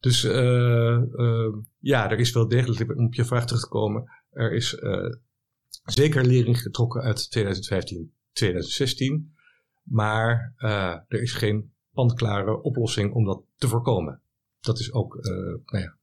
Dus 0.00 0.24
uh, 0.24 0.98
uh, 1.12 1.54
ja, 1.78 2.10
er 2.10 2.18
is 2.18 2.32
wel 2.32 2.48
degelijk, 2.48 2.96
om 2.96 3.04
op 3.04 3.14
je 3.14 3.24
vraag 3.24 3.46
terug 3.46 3.62
te 3.62 3.68
komen, 3.68 4.10
er 4.30 4.52
is 4.52 4.74
uh, 4.74 5.14
zeker 5.84 6.24
lering 6.24 6.60
getrokken 6.60 7.02
uit 7.02 7.30
2015, 7.30 8.12
2016. 8.32 9.34
Maar 9.82 10.54
er 11.08 11.22
is 11.22 11.32
geen 11.32 11.72
pandklare 11.92 12.62
oplossing 12.62 13.12
om 13.12 13.24
dat 13.24 13.42
te 13.56 13.68
voorkomen. 13.68 14.20
Dat 14.60 14.78
is 14.78 14.92
ook, 14.92 15.18
nou 15.64 15.84
ja. 15.84 15.96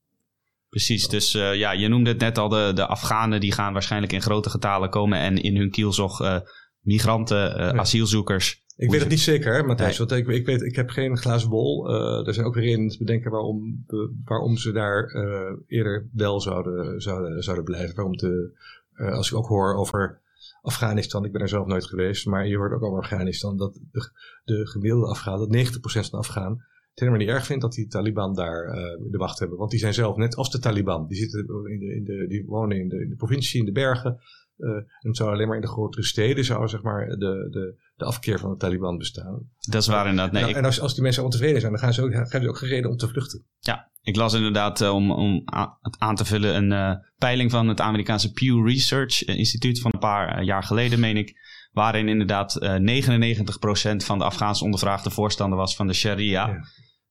Precies, 0.70 1.08
dus 1.08 1.32
ja, 1.32 1.72
je 1.72 1.88
noemde 1.88 2.10
het 2.10 2.20
net 2.20 2.38
al, 2.38 2.50
de, 2.50 2.72
de 2.76 2.88
Afghanen 2.88 3.40
die 3.40 3.52
gaan 3.52 3.74
waarschijnlijk 3.74 4.14
in 4.14 4.22
grote 4.22 4.50
getalen 4.50 4.90
komen 4.90 5.20
en 5.20 5.38
in 5.38 5.58
hun 5.58 5.72
kielzog 5.72 6.42
migranten, 6.80 7.80
asielzoekers 7.80 8.66
ik 8.78 8.92
weet 8.92 9.00
het 9.00 9.10
niet 9.10 9.20
zeker, 9.20 9.66
Matthijs. 9.66 9.98
Want 9.98 10.12
ik, 10.12 10.28
ik, 10.28 10.46
weet, 10.46 10.62
ik 10.62 10.76
heb 10.76 10.90
geen 10.90 11.18
glazen 11.18 11.50
bol. 11.50 11.90
Uh, 11.90 12.28
er 12.28 12.34
zijn 12.34 12.46
ook 12.46 12.56
redenen 12.56 12.90
te 12.90 12.98
bedenken 12.98 13.32
waarom, 13.32 13.86
waarom 14.26 14.58
ze 14.58 14.72
daar 14.72 15.16
uh, 15.16 15.52
eerder 15.68 16.10
wel 16.14 16.42
zouden, 16.42 17.02
zouden, 17.02 17.44
zouden 17.44 17.66
blijven. 17.66 17.96
Waarom 17.96 18.18
de 18.18 18.58
als 18.96 19.32
ik 19.32 19.38
ook 19.38 19.48
hoor 19.48 19.76
over 19.76 20.22
Afghanistan, 20.62 21.26
ik 21.26 21.32
ben 21.32 21.42
er 21.42 21.50
zelf 21.50 21.68
nooit 21.68 21.86
geweest, 21.86 22.26
maar 22.26 22.48
je 22.48 22.58
hoort 22.58 22.74
ook 22.74 22.84
over 22.84 23.00
Afghanistan 23.00 23.58
dat 23.58 23.80
de, 23.92 24.12
de 24.44 24.68
gemiddelde 24.68 25.08
Afghaan, 25.08 25.40
dat 25.40 25.68
90% 25.68 25.80
van 25.82 26.02
de 26.12 26.18
Afghaan 26.18 26.52
het 26.90 27.00
helemaal 27.00 27.20
niet 27.20 27.30
erg 27.30 27.46
vindt 27.46 27.62
dat 27.62 27.74
die 27.74 27.88
Taliban 27.88 28.36
daar 28.36 28.66
de 29.12 29.18
wacht 29.18 29.40
hebben. 29.40 29.58
Want 29.58 29.72
die 29.72 29.80
zijn 29.80 29.94
zelf 29.94 30.16
net 30.16 30.36
als 30.36 30.52
de 30.52 30.60
Taliban. 30.60 31.08
Die, 31.08 31.18
zitten 31.18 31.40
in 31.66 31.80
de, 31.80 31.96
in 31.96 32.04
de, 32.04 32.28
die 32.28 32.46
wonen 32.46 32.78
in 32.78 32.90
de, 32.90 33.02
in 33.02 33.10
de 33.10 33.16
provincie, 33.16 33.60
in 33.60 33.66
de 33.66 33.72
bergen. 33.72 34.20
Uh, 34.58 34.70
en 34.70 34.86
het 35.00 35.18
zou 35.18 35.32
alleen 35.32 35.48
maar 35.48 35.56
in 35.56 35.62
de 35.62 35.68
grotere 35.68 36.04
steden 36.04 36.46
zou 36.46 36.68
zeg 36.68 36.82
maar 36.82 37.08
de, 37.08 37.48
de, 37.52 37.76
de 37.96 38.06
afkeer 38.06 38.40
van 38.40 38.50
de 38.50 38.58
Taliban 38.58 38.98
bestaan. 38.98 39.50
Dat 39.60 39.82
is 39.82 39.88
waar 39.88 40.08
inderdaad. 40.08 40.32
Nee, 40.32 40.44
nou, 40.44 40.56
En 40.56 40.66
als, 40.66 40.80
als 40.80 40.94
die 40.94 41.04
mensen 41.04 41.24
ontevreden 41.24 41.60
zijn, 41.60 41.72
dan 41.72 41.82
gaan 41.82 41.94
ze 41.94 42.04
ook, 42.04 42.14
gaan 42.14 42.42
ze 42.42 42.50
ook 42.50 42.58
gereden 42.58 42.90
om 42.90 42.98
te 42.98 43.08
vluchten. 43.08 43.46
Ja, 43.60 43.92
ik 44.02 44.16
las 44.16 44.34
inderdaad 44.34 44.82
uh, 44.82 44.94
om, 44.94 45.12
om 45.12 45.44
het 45.82 45.96
aan 45.98 46.16
te 46.16 46.26
vullen 46.26 46.56
een 46.56 46.72
uh, 46.72 47.06
peiling 47.18 47.52
van 47.52 47.68
het 47.68 47.82
Amerikaanse 47.82 48.32
Pew 48.32 48.68
Research 48.68 49.26
Instituut 49.26 49.80
van 49.80 49.92
een 49.94 50.00
paar 50.00 50.44
jaar 50.44 50.64
geleden, 50.64 51.00
meen 51.00 51.18
ik. 51.18 51.46
Waarin 51.72 52.08
inderdaad 52.08 52.60
99% 52.62 53.96
van 53.98 54.18
de 54.18 54.24
Afghaanse 54.24 54.64
ondervraagde 54.64 55.10
voorstander 55.10 55.58
was 55.58 55.76
van 55.76 55.88
de 55.88 55.94
sharia. 55.94 56.48
Ja. 56.48 56.64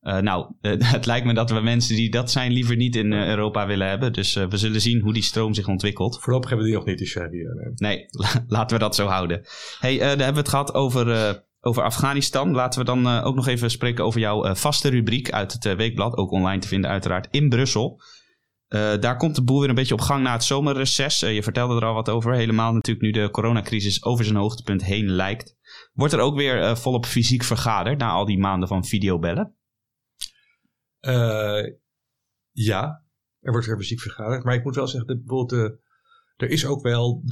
Uh, 0.07 0.17
nou, 0.17 0.53
uh, 0.61 0.73
het 0.95 1.05
lijkt 1.05 1.25
me 1.25 1.33
dat 1.33 1.49
we 1.49 1.59
mensen 1.59 1.95
die 1.95 2.09
dat 2.09 2.31
zijn 2.31 2.51
liever 2.51 2.75
niet 2.75 2.95
in 2.95 3.11
uh, 3.11 3.27
Europa 3.27 3.67
willen 3.67 3.87
hebben. 3.87 4.13
Dus 4.13 4.33
we 4.33 4.57
zullen 4.57 4.81
zien 4.81 5.01
hoe 5.01 5.13
die 5.13 5.23
stroom 5.23 5.53
zich 5.53 5.67
ontwikkelt. 5.67 6.19
Voorlopig 6.21 6.49
hebben 6.49 6.65
we 6.65 6.71
die 6.71 6.79
nog 6.79 6.89
niet, 6.89 6.99
de 6.99 7.05
Sharia. 7.05 7.53
Nee, 7.53 7.73
nee 7.75 8.05
laten 8.47 8.77
we 8.77 8.83
dat 8.83 8.95
zo 8.95 9.07
houden. 9.07 9.41
hey, 9.79 9.97
daar 9.97 10.07
hebben 10.07 10.33
we 10.33 10.39
het 10.39 10.49
gehad 10.49 10.73
over, 10.73 11.43
over 11.61 11.83
Afghanistan. 11.83 12.51
Laten 12.51 12.79
we 12.79 12.85
dan 12.85 13.07
ook 13.07 13.35
nog 13.35 13.47
even 13.47 13.71
spreken 13.71 14.05
over 14.05 14.19
jouw 14.19 14.55
vaste 14.55 14.89
rubriek 14.89 15.31
uit 15.31 15.53
het 15.53 15.75
weekblad. 15.75 16.17
Ook 16.17 16.31
online 16.31 16.61
te 16.61 16.67
vinden 16.67 16.89
uiteraard 16.89 17.27
in 17.31 17.49
Brussel. 17.49 18.01
daar 18.99 19.17
komt 19.17 19.35
de 19.35 19.43
boel 19.43 19.59
weer 19.59 19.69
een 19.69 19.75
beetje 19.75 19.93
op 19.93 20.01
gang 20.01 20.23
na 20.23 20.33
het 20.33 20.43
zomerreces. 20.43 21.19
je 21.19 21.43
vertelde 21.43 21.75
er 21.75 21.85
al 21.85 21.93
wat 21.93 22.09
over. 22.09 22.33
Helemaal 22.33 22.73
natuurlijk 22.73 23.05
nu 23.05 23.11
de 23.11 23.29
coronacrisis 23.29 24.03
over 24.03 24.25
zijn 24.25 24.37
hoogtepunt 24.37 24.83
heen 24.83 25.09
lijkt. 25.09 25.55
Wordt 25.93 26.13
er 26.13 26.19
ook 26.19 26.35
weer 26.35 26.77
volop 26.77 27.05
fysiek 27.05 27.43
vergaderd 27.43 27.99
na 27.99 28.09
al 28.09 28.25
die 28.25 28.39
maanden 28.39 28.67
van 28.67 28.85
videobellen? 28.85 29.56
Uh, 31.01 31.73
ja, 32.51 33.05
er 33.39 33.51
wordt 33.51 33.67
er 33.67 33.77
muziek 33.77 33.99
vergaderd. 33.99 34.43
Maar 34.43 34.55
ik 34.55 34.63
moet 34.63 34.75
wel 34.75 34.87
zeggen, 34.87 35.23
de, 35.25 35.79
er 36.35 36.49
is 36.49 36.65
ook 36.65 36.81
wel 36.81 37.23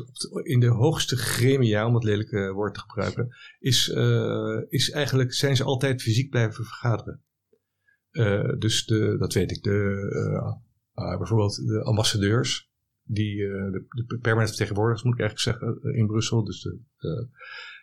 in 0.43 0.60
de 0.60 0.67
hoogste 0.67 1.17
gremia, 1.17 1.88
om 1.88 1.93
het 1.93 2.04
lelijke 2.04 2.51
woord 2.51 2.73
te 2.73 2.80
gebruiken, 2.80 3.36
is, 3.60 3.89
uh, 3.89 4.62
is 4.67 4.91
eigenlijk, 4.91 5.34
zijn 5.34 5.56
ze 5.56 5.63
altijd 5.63 6.01
fysiek 6.01 6.30
blijven 6.30 6.65
vergaderen. 6.65 7.23
Dus 8.60 8.86
de, 8.86 9.17
dat 9.17 9.34
weet 9.34 9.51
ik, 9.51 9.63
de, 9.63 10.10
bijvoorbeeld 10.93 11.56
de 11.56 11.84
ambassadeurs, 11.84 12.69
die, 13.04 13.36
de, 13.38 13.86
de 14.08 14.17
permanente 14.21 14.54
vertegenwoordigers 14.54 15.04
moet 15.04 15.13
ik 15.13 15.19
eigenlijk 15.19 15.60
zeggen, 15.60 15.93
in 15.93 16.08
Brussel. 16.08 16.43
Dus 16.43 16.62
de, 16.62 17.30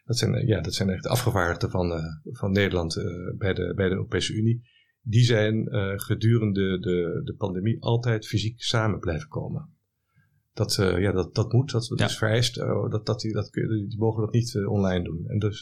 dat, 0.04 0.18
zijn, 0.18 0.46
ja, 0.46 0.60
dat 0.60 0.74
zijn 0.74 0.90
echt 0.90 1.02
de 1.02 1.08
afgevaardigden 1.08 1.70
van, 1.70 1.92
van 2.24 2.52
Nederland 2.52 2.94
bij, 3.38 3.54
de, 3.54 3.72
bij 3.74 3.88
de 3.88 3.94
Europese 3.94 4.34
Unie 4.34 4.70
die 5.02 5.24
zijn 5.24 5.74
uh, 5.74 5.92
gedurende 5.96 6.78
de, 6.80 7.20
de 7.24 7.34
pandemie 7.34 7.82
altijd 7.82 8.26
fysiek 8.26 8.62
samen 8.62 8.98
blijven 8.98 9.28
komen. 9.28 9.68
Dat, 10.54 10.76
uh, 10.80 11.00
ja, 11.00 11.12
dat, 11.12 11.34
dat 11.34 11.52
moet, 11.52 11.70
dat, 11.70 11.86
dat 11.88 11.98
ja. 11.98 12.04
is 12.04 12.16
vereist. 12.16 12.58
Uh, 12.58 12.90
dat, 12.90 13.06
dat, 13.06 13.20
die, 13.20 13.32
dat, 13.32 13.52
die 13.52 13.94
mogen 13.98 14.20
dat 14.20 14.32
niet 14.32 14.66
online 14.66 15.04
doen. 15.04 15.24
En 15.26 15.38
dus, 15.38 15.60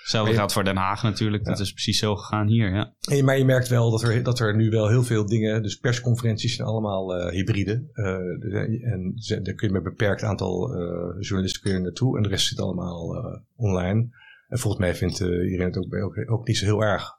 Hetzelfde 0.00 0.34
geldt 0.34 0.52
voor 0.52 0.64
Den 0.64 0.76
Haag 0.76 1.02
natuurlijk. 1.02 1.44
Ja. 1.44 1.50
Dat 1.50 1.60
is 1.60 1.72
precies 1.72 1.98
zo 1.98 2.16
gegaan 2.16 2.46
hier. 2.46 2.74
Ja. 2.74 2.94
En, 3.00 3.24
maar 3.24 3.38
je 3.38 3.44
merkt 3.44 3.68
wel 3.68 3.90
dat 3.90 4.02
er, 4.02 4.22
dat 4.22 4.38
er 4.38 4.56
nu 4.56 4.70
wel 4.70 4.88
heel 4.88 5.02
veel 5.02 5.26
dingen. 5.26 5.62
Dus 5.62 5.78
persconferenties 5.78 6.56
zijn 6.56 6.68
allemaal 6.68 7.30
hybride. 7.30 7.90
en 7.92 9.14
daar 9.42 9.54
kun 9.54 9.68
je 9.68 9.72
met 9.72 9.84
een 9.84 9.90
beperkt 9.90 10.22
aantal 10.22 10.76
journalisten 11.20 11.62
kun 11.62 11.72
je 11.72 11.78
naartoe. 11.78 12.16
En 12.16 12.22
de 12.22 12.28
rest 12.28 12.46
zit 12.46 12.60
allemaal 12.60 13.16
online. 13.56 14.08
En 14.48 14.58
volgens 14.58 14.82
mij 14.82 14.94
vindt 14.94 15.20
iedereen 15.20 15.66
het 15.66 15.76
ook, 15.76 15.94
ook, 15.94 16.30
ook, 16.30 16.46
niet 16.46 16.56
zo 16.56 16.64
heel 16.64 16.82
erg. 16.82 17.17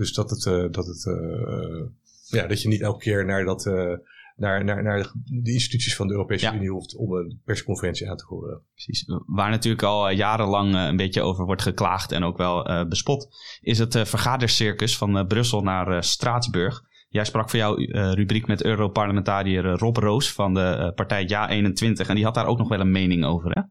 Dus 0.00 0.12
dat, 0.12 0.30
het, 0.30 0.44
uh, 0.44 0.70
dat, 0.70 0.86
het, 0.86 1.04
uh, 1.04 1.86
ja, 2.26 2.46
dat 2.46 2.62
je 2.62 2.68
niet 2.68 2.80
elke 2.80 2.98
keer 2.98 3.24
naar, 3.24 3.44
dat, 3.44 3.66
uh, 3.66 3.92
naar, 4.36 4.64
naar, 4.64 4.82
naar 4.82 5.12
de 5.24 5.52
instituties 5.52 5.96
van 5.96 6.06
de 6.06 6.12
Europese 6.12 6.44
ja. 6.44 6.54
Unie 6.54 6.70
hoeft 6.70 6.96
om 6.96 7.12
een 7.12 7.40
persconferentie 7.44 8.10
aan 8.10 8.16
te 8.16 8.24
horen. 8.24 8.62
Precies. 8.72 9.04
Waar 9.26 9.50
natuurlijk 9.50 9.82
al 9.82 10.10
jarenlang 10.10 10.74
een 10.74 10.96
beetje 10.96 11.22
over 11.22 11.44
wordt 11.44 11.62
geklaagd 11.62 12.12
en 12.12 12.24
ook 12.24 12.36
wel 12.36 12.86
bespot, 12.88 13.28
is 13.60 13.78
het 13.78 13.98
vergadercircus 13.98 14.96
van 14.96 15.26
Brussel 15.26 15.62
naar 15.62 16.04
Straatsburg. 16.04 16.82
Jij 17.08 17.24
sprak 17.24 17.50
voor 17.50 17.58
jouw 17.58 17.74
rubriek 18.14 18.46
met 18.46 18.64
Europarlementariër 18.64 19.64
Rob 19.64 19.96
Roos 19.96 20.32
van 20.32 20.54
de 20.54 20.92
partij 20.94 21.24
Ja21 21.28 22.06
en 22.08 22.14
die 22.14 22.24
had 22.24 22.34
daar 22.34 22.46
ook 22.46 22.58
nog 22.58 22.68
wel 22.68 22.80
een 22.80 22.90
mening 22.90 23.24
over, 23.24 23.50
hè? 23.50 23.62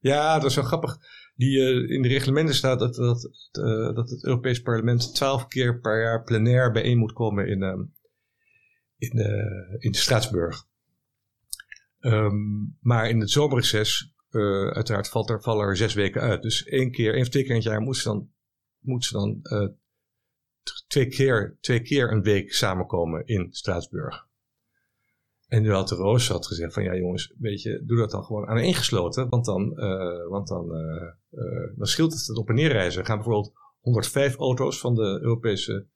Ja, 0.00 0.38
dat 0.38 0.50
is 0.50 0.56
wel 0.56 0.64
grappig 0.64 0.98
die 1.36 1.58
uh, 1.58 1.90
in 1.90 2.02
de 2.02 2.08
reglementen 2.08 2.54
staat 2.54 2.78
dat, 2.78 2.94
dat, 2.94 3.30
uh, 3.58 3.94
dat 3.94 4.10
het 4.10 4.24
Europees 4.24 4.60
Parlement 4.62 5.14
twaalf 5.14 5.46
keer 5.46 5.80
per 5.80 6.00
jaar 6.00 6.22
plenair 6.22 6.72
bijeen 6.72 6.98
moet 6.98 7.12
komen 7.12 7.48
in, 7.48 7.62
uh, 7.62 7.84
in, 8.98 9.18
in 9.78 9.94
Straatsburg. 9.94 10.64
Um, 12.00 12.76
maar 12.80 13.08
in 13.08 13.20
het 13.20 13.30
zomerreces, 13.30 14.14
uiteraard 14.72 15.08
valt 15.08 15.30
er, 15.30 15.42
vallen 15.42 15.66
er 15.66 15.76
zes 15.76 15.94
weken 15.94 16.20
uit. 16.20 16.42
Dus 16.42 16.64
één 16.64 16.90
keer, 16.90 17.12
één 17.12 17.22
of 17.22 17.28
twee 17.28 17.42
keer 17.42 17.50
in 17.50 17.60
het 17.60 17.68
jaar 17.68 17.80
moet 17.80 17.96
ze 17.96 18.08
dan, 18.08 18.30
moet 18.78 19.04
ze 19.04 19.12
dan 19.12 19.42
twee, 20.88 21.08
keer, 21.08 21.56
twee 21.60 21.80
keer 21.80 22.12
een 22.12 22.22
week 22.22 22.52
samenkomen 22.52 23.26
in 23.26 23.48
Straatsburg. 23.50 24.25
En 25.46 25.62
nu 25.62 25.72
had 25.72 25.88
de 25.88 25.94
Roos 25.94 26.28
had 26.28 26.46
gezegd 26.46 26.72
van 26.72 26.82
ja 26.82 26.94
jongens, 26.94 27.34
weet 27.38 27.62
je, 27.62 27.82
doe 27.84 27.98
dat 27.98 28.10
dan 28.10 28.24
gewoon 28.24 28.46
aan 28.46 28.58
ingesloten. 28.58 29.28
Want 29.28 29.44
dan, 29.44 29.72
uh, 29.76 30.28
want 30.28 30.48
dan, 30.48 30.76
uh, 30.76 31.12
uh, 31.30 31.76
dan 31.76 31.86
scheelt 31.86 32.12
het 32.12 32.36
op 32.36 32.48
en 32.48 32.54
neerreizen. 32.54 33.00
Er 33.00 33.06
gaan 33.06 33.16
bijvoorbeeld 33.16 33.52
105 33.80 34.36
auto's 34.36 34.80
van, 34.80 34.94
de 34.94 35.18
Europese, 35.22 35.86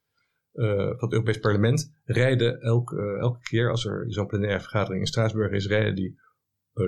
van 0.53 0.99
het 0.99 1.13
Europees 1.13 1.39
Parlement 1.39 1.93
rijden 2.05 2.61
elk, 2.61 2.93
elke 3.21 3.41
keer 3.41 3.71
als 3.71 3.85
er 3.85 4.05
zo'n 4.13 4.27
plenaire 4.27 4.61
vergadering 4.61 5.01
in 5.01 5.07
Straatsburg 5.07 5.53
is, 5.53 5.67
rijden 5.67 5.95
die, 5.95 6.21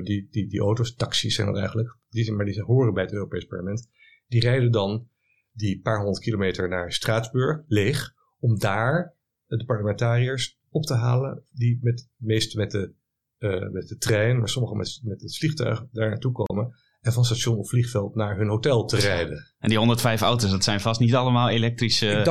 die, 0.02 0.28
die, 0.30 0.48
die 0.48 0.60
auto's, 0.60 0.94
taxis 0.94 1.34
zijn 1.34 1.46
dat 1.46 1.56
eigenlijk, 1.56 1.96
die, 2.08 2.32
maar 2.32 2.44
die 2.44 2.62
horen 2.62 2.94
bij 2.94 3.02
het 3.02 3.12
Europees 3.12 3.44
Parlement, 3.44 3.88
die 4.26 4.40
rijden 4.40 4.72
dan 4.72 5.08
die 5.52 5.80
paar 5.80 5.96
honderd 5.96 6.24
kilometer 6.24 6.68
naar 6.68 6.92
Straatsburg 6.92 7.62
leeg 7.66 8.14
om 8.40 8.58
daar 8.58 9.16
de 9.46 9.64
parlementariërs 9.64 10.60
op 10.72 10.84
te 10.84 10.94
halen 10.94 11.44
die 11.50 11.78
met, 11.82 12.08
meest 12.16 12.56
met 12.56 12.70
de, 12.70 12.94
uh, 13.38 13.70
met 13.70 13.88
de 13.88 13.96
trein, 13.96 14.38
maar 14.38 14.48
sommigen 14.48 14.76
met, 14.76 15.00
met 15.02 15.20
het 15.20 15.36
vliegtuig 15.36 15.84
daar 15.92 16.08
naartoe 16.08 16.32
komen. 16.32 16.74
En 17.00 17.12
van 17.12 17.24
station 17.24 17.58
of 17.58 17.68
vliegveld 17.68 18.14
naar 18.14 18.36
hun 18.36 18.48
hotel 18.48 18.84
te 18.84 18.96
rijden. 18.96 19.46
En 19.58 19.68
die 19.68 19.78
105 19.78 20.20
auto's, 20.20 20.50
dat 20.50 20.64
zijn 20.64 20.80
vast 20.80 21.00
niet 21.00 21.14
allemaal 21.14 21.48
elektrische 21.48 22.24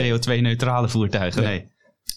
CO2-neutrale 0.00 0.88
voertuigen. 0.88 1.42
Nee. 1.42 1.70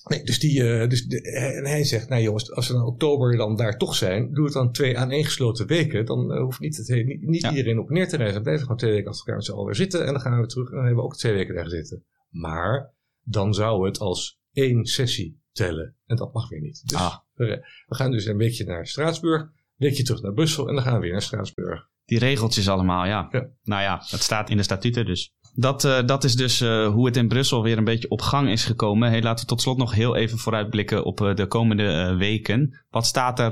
nee. 0.03 0.23
dus 0.23 0.39
die, 0.39 0.61
uh, 0.61 0.89
dus 0.89 1.05
de, 1.05 1.21
en 1.31 1.65
hij 1.65 1.83
zegt, 1.83 2.09
nou 2.09 2.21
jongens, 2.21 2.51
als 2.51 2.67
we 2.67 2.73
in 2.73 2.81
oktober 2.81 3.37
dan 3.37 3.55
daar 3.55 3.77
toch 3.77 3.95
zijn, 3.95 4.33
doe 4.33 4.45
het 4.45 4.53
dan 4.53 4.71
twee 4.71 4.97
aaneengesloten 4.97 5.67
weken. 5.67 6.05
Dan 6.05 6.31
uh, 6.31 6.41
hoeft 6.41 6.59
niet, 6.59 6.77
het, 6.77 7.05
niet, 7.05 7.21
niet 7.21 7.41
ja. 7.41 7.49
iedereen 7.49 7.79
op 7.79 7.89
neer 7.89 8.07
te 8.07 8.15
reizen. 8.15 8.35
Dan 8.35 8.43
blijven 8.43 8.63
gewoon 8.63 8.79
twee 8.79 8.91
weken 8.91 9.07
als 9.07 9.19
elkaar 9.19 9.35
met 9.35 9.45
z'n 9.45 9.51
allen 9.51 9.75
zitten. 9.75 10.05
En 10.05 10.11
dan 10.13 10.21
gaan 10.21 10.41
we 10.41 10.47
terug 10.47 10.69
en 10.69 10.75
dan 10.75 10.85
hebben 10.85 11.03
we 11.03 11.09
ook 11.09 11.17
twee 11.17 11.33
weken 11.33 11.55
daar 11.55 11.69
zitten. 11.69 12.05
Maar 12.29 12.93
dan 13.23 13.53
zou 13.53 13.85
het 13.85 13.99
als 13.99 14.39
één 14.51 14.85
sessie 14.85 15.38
tellen. 15.51 15.95
En 16.05 16.15
dat 16.15 16.33
mag 16.33 16.49
weer 16.49 16.61
niet. 16.61 16.81
Dus 16.85 16.99
ah. 16.99 17.15
we, 17.33 17.65
gaan 17.87 18.11
dus 18.11 18.25
een 18.25 18.37
weekje 18.37 18.65
naar 18.65 18.87
Straatsburg, 18.87 19.41
een 19.41 19.51
weekje 19.75 20.03
terug 20.03 20.21
naar 20.21 20.33
Brussel 20.33 20.67
en 20.67 20.75
dan 20.75 20.83
gaan 20.83 20.93
we 20.93 20.99
weer 20.99 21.11
naar 21.11 21.21
Straatsburg. 21.21 21.87
Die 22.05 22.19
regeltjes 22.19 22.69
allemaal, 22.69 23.05
ja. 23.05 23.27
ja. 23.31 23.49
Nou 23.63 23.81
ja, 23.81 24.01
het 24.09 24.21
staat 24.21 24.49
in 24.49 24.57
de 24.57 24.63
statuten 24.63 25.05
dus. 25.05 25.33
Dat, 25.53 25.83
uh, 25.83 26.05
dat 26.05 26.23
is 26.23 26.35
dus 26.35 26.61
uh, 26.61 26.87
hoe 26.87 27.05
het 27.05 27.17
in 27.17 27.27
Brussel 27.27 27.63
weer 27.63 27.77
een 27.77 27.83
beetje 27.83 28.09
op 28.09 28.21
gang 28.21 28.49
is 28.49 28.65
gekomen. 28.65 29.09
Hey, 29.09 29.21
laten 29.21 29.43
we 29.43 29.49
tot 29.49 29.61
slot 29.61 29.77
nog 29.77 29.93
heel 29.93 30.15
even 30.15 30.37
vooruitblikken 30.37 31.03
op 31.03 31.21
uh, 31.21 31.35
de 31.35 31.47
komende 31.47 32.15
weken. 32.17 32.85
Wat 32.89 33.05
staat 33.05 33.39
er 33.39 33.51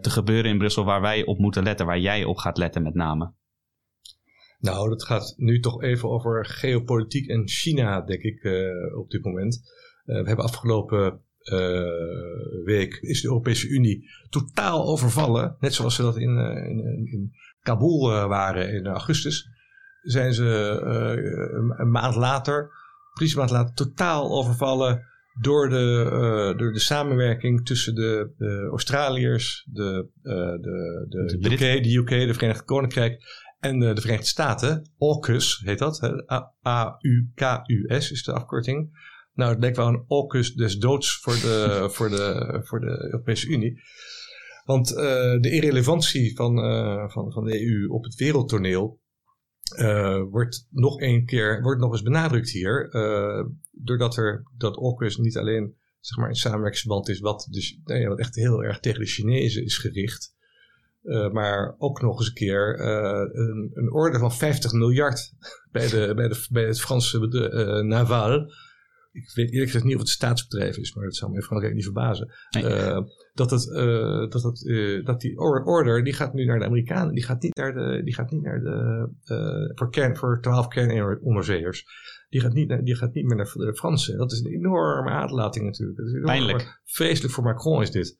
te 0.00 0.10
gebeuren 0.10 0.50
in 0.50 0.58
Brussel 0.58 0.84
waar 0.84 1.00
wij 1.00 1.24
op 1.24 1.38
moeten 1.38 1.62
letten, 1.62 1.86
waar 1.86 1.98
jij 1.98 2.24
op 2.24 2.36
gaat 2.36 2.58
letten 2.58 2.82
met 2.82 2.94
name? 2.94 3.32
Nou, 4.58 4.88
dat 4.88 5.04
gaat 5.04 5.34
nu 5.36 5.60
toch 5.60 5.82
even 5.82 6.08
over 6.08 6.46
geopolitiek 6.46 7.28
en 7.28 7.48
China, 7.48 8.00
denk 8.00 8.22
ik, 8.22 8.48
op 8.96 9.10
dit 9.10 9.24
moment. 9.24 9.60
we 10.04 10.12
hebben 10.12 10.44
afgelopen 10.44 11.22
uh, 11.52 12.64
week 12.64 12.98
is 13.00 13.20
de 13.20 13.28
Europese 13.28 13.68
Unie 13.68 14.10
totaal 14.30 14.86
overvallen. 14.86 15.56
Net 15.60 15.74
zoals 15.74 15.94
ze 15.94 16.02
dat 16.02 16.16
in, 16.16 16.36
uh, 16.36 16.68
in, 16.68 17.06
in, 17.12 17.32
Kabul 17.62 18.12
uh, 18.12 18.26
waren 18.26 18.72
in 18.72 18.86
augustus. 18.86 19.48
Zijn 20.02 20.34
ze 20.34 20.44
een 21.76 21.90
maand 21.90 22.14
later, 22.14 22.70
precies 23.14 23.32
een 23.32 23.38
maand 23.38 23.50
later, 23.50 23.74
totaal 23.74 24.30
overvallen 24.30 25.06
door 25.40 25.68
de, 25.68 26.54
door 26.56 26.72
de 26.72 26.78
samenwerking 26.78 27.66
tussen 27.66 27.94
de, 27.94 28.32
de 28.36 28.66
Australiërs, 28.70 29.68
de, 29.72 30.08
de, 30.22 30.58
de, 31.08 31.38
de, 31.38 31.52
UK, 31.52 31.82
de 31.82 31.96
UK, 31.96 32.08
de 32.08 32.34
Verenigd 32.34 32.64
Koninkrijk 32.64 33.22
en 33.60 33.78
de, 33.78 33.92
de 33.92 34.00
Verenigde 34.00 34.28
Staten. 34.28 34.90
AUKUS 34.98 35.62
heet 35.64 35.78
dat. 35.78 36.22
A-U-K-U-S 36.66 38.10
is 38.10 38.24
de 38.24 38.32
afkorting. 38.32 38.90
Nou, 39.38 39.50
het 39.50 39.60
lijkt 39.60 39.76
wel 39.76 39.86
een 39.86 40.04
AUKUS 40.08 40.54
des 40.54 40.78
doods 40.78 41.20
voor 41.20 41.32
de, 41.32 41.86
voor 41.94 42.10
de, 42.10 42.60
voor 42.64 42.80
de 42.80 43.04
Europese 43.04 43.46
Unie. 43.48 43.80
Want 44.64 44.88
de 45.40 45.50
irrelevantie 45.50 46.36
van, 46.36 46.56
van, 47.10 47.32
van 47.32 47.44
de 47.44 47.66
EU 47.66 47.88
op 47.88 48.04
het 48.04 48.14
wereldtoneel 48.14 49.00
wordt 50.30 50.66
nog 50.70 51.00
een 51.00 51.26
keer 51.26 51.62
wordt 51.62 51.80
nog 51.80 51.92
eens 51.92 52.02
benadrukt 52.02 52.50
hier. 52.50 52.88
doordat 53.70 54.16
er 54.16 54.42
dat 54.56 54.76
AUKUS 54.76 55.16
niet 55.16 55.36
alleen 55.36 55.76
zeg 56.00 56.18
maar, 56.18 56.28
een 56.28 56.34
samenwerkingsverband 56.34 57.08
is 57.08 57.20
wat, 57.20 57.48
dus, 57.50 57.80
nou 57.84 58.00
ja, 58.00 58.08
wat 58.08 58.18
echt 58.18 58.34
heel 58.34 58.64
erg 58.64 58.80
tegen 58.80 59.00
de 59.00 59.06
Chinezen 59.06 59.64
is 59.64 59.78
gericht. 59.78 60.36
Maar 61.32 61.74
ook 61.78 62.02
nog 62.02 62.18
eens 62.18 62.28
een 62.28 62.34
keer 62.34 62.80
een, 62.80 63.70
een, 63.74 63.92
orde 63.92 64.18
van 64.18 64.32
50 64.32 64.72
miljard 64.72 65.32
bij, 65.70 65.88
de, 65.88 66.12
bij, 66.14 66.28
de, 66.28 66.46
bij 66.50 66.66
het 66.66 66.80
Franse 66.80 67.18
uh, 67.18 67.88
Naval. 67.88 68.52
Ik 69.22 69.34
weet 69.34 69.50
eerlijk 69.50 69.66
gezegd 69.66 69.84
niet 69.84 69.94
of 69.94 70.00
het 70.00 70.10
staatsbedrijf 70.10 70.76
is, 70.76 70.94
maar 70.94 71.04
dat 71.04 71.16
zou 71.16 71.30
me 71.30 71.36
in 71.36 71.42
Frankrijk 71.42 71.74
niet 71.74 71.84
verbazen. 71.84 72.32
dat, 73.32 73.50
het, 73.50 73.64
dat, 74.30 74.42
het, 74.42 74.60
dat 75.04 75.20
die 75.20 75.38
order, 75.38 76.04
die 76.04 76.12
gaat 76.12 76.34
nu 76.34 76.44
naar 76.44 76.58
de 76.58 76.64
Amerikanen. 76.64 77.14
Die 77.14 77.24
gaat 77.24 77.42
niet 77.42 77.56
naar 77.56 77.74
de, 77.74 78.02
die 78.04 78.14
gaat 78.14 78.30
niet 78.30 78.42
naar 78.42 78.60
de 78.60 79.08
voor, 79.74 79.90
kern, 79.90 80.16
voor 80.16 80.40
12 80.40 80.68
kernonderzeeërs. 80.68 81.84
Die 82.28 82.40
gaat, 82.40 82.52
niet, 82.52 82.84
die 82.84 82.96
gaat 82.96 83.14
niet 83.14 83.24
meer 83.24 83.36
naar 83.36 83.52
de 83.52 83.76
Fransen. 83.76 84.18
Dat 84.18 84.32
is 84.32 84.40
een 84.40 84.52
enorme 84.52 85.10
aderlating 85.10 85.64
natuurlijk. 85.64 85.98
Dat 85.98 86.06
is 86.06 86.20
pijnlijk. 86.20 86.80
Vreselijk 86.84 87.34
voor 87.34 87.44
Macron 87.44 87.82
is 87.82 87.90
dit. 87.90 88.16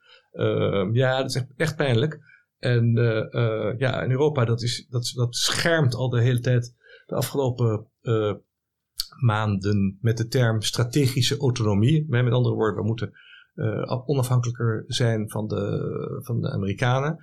ja, 0.93 1.17
dat 1.17 1.29
is 1.29 1.35
echt, 1.35 1.53
echt 1.57 1.77
pijnlijk. 1.77 2.19
En 2.59 2.97
uh, 2.97 3.79
ja, 3.79 4.03
in 4.03 4.11
Europa, 4.11 4.45
dat, 4.45 4.63
is, 4.63 4.87
dat, 4.91 5.13
dat 5.15 5.35
schermt 5.35 5.95
al 5.95 6.09
de 6.09 6.21
hele 6.21 6.41
tijd 6.41 6.75
de 7.07 7.15
afgelopen 7.15 7.91
uh, 8.03 8.35
maanden 9.23 9.99
met 10.01 10.17
de 10.17 10.27
term 10.27 10.63
strategische 10.63 11.37
autonomie. 11.37 12.05
Met 12.09 12.33
andere 12.33 12.55
woorden, 12.55 12.81
we 12.81 12.87
moeten 12.87 13.13
onafhankelijker 14.07 14.85
zijn 14.87 15.31
van 15.31 15.49
de, 15.49 16.21
van 16.25 16.41
de 16.41 16.51
Amerikanen. 16.51 17.17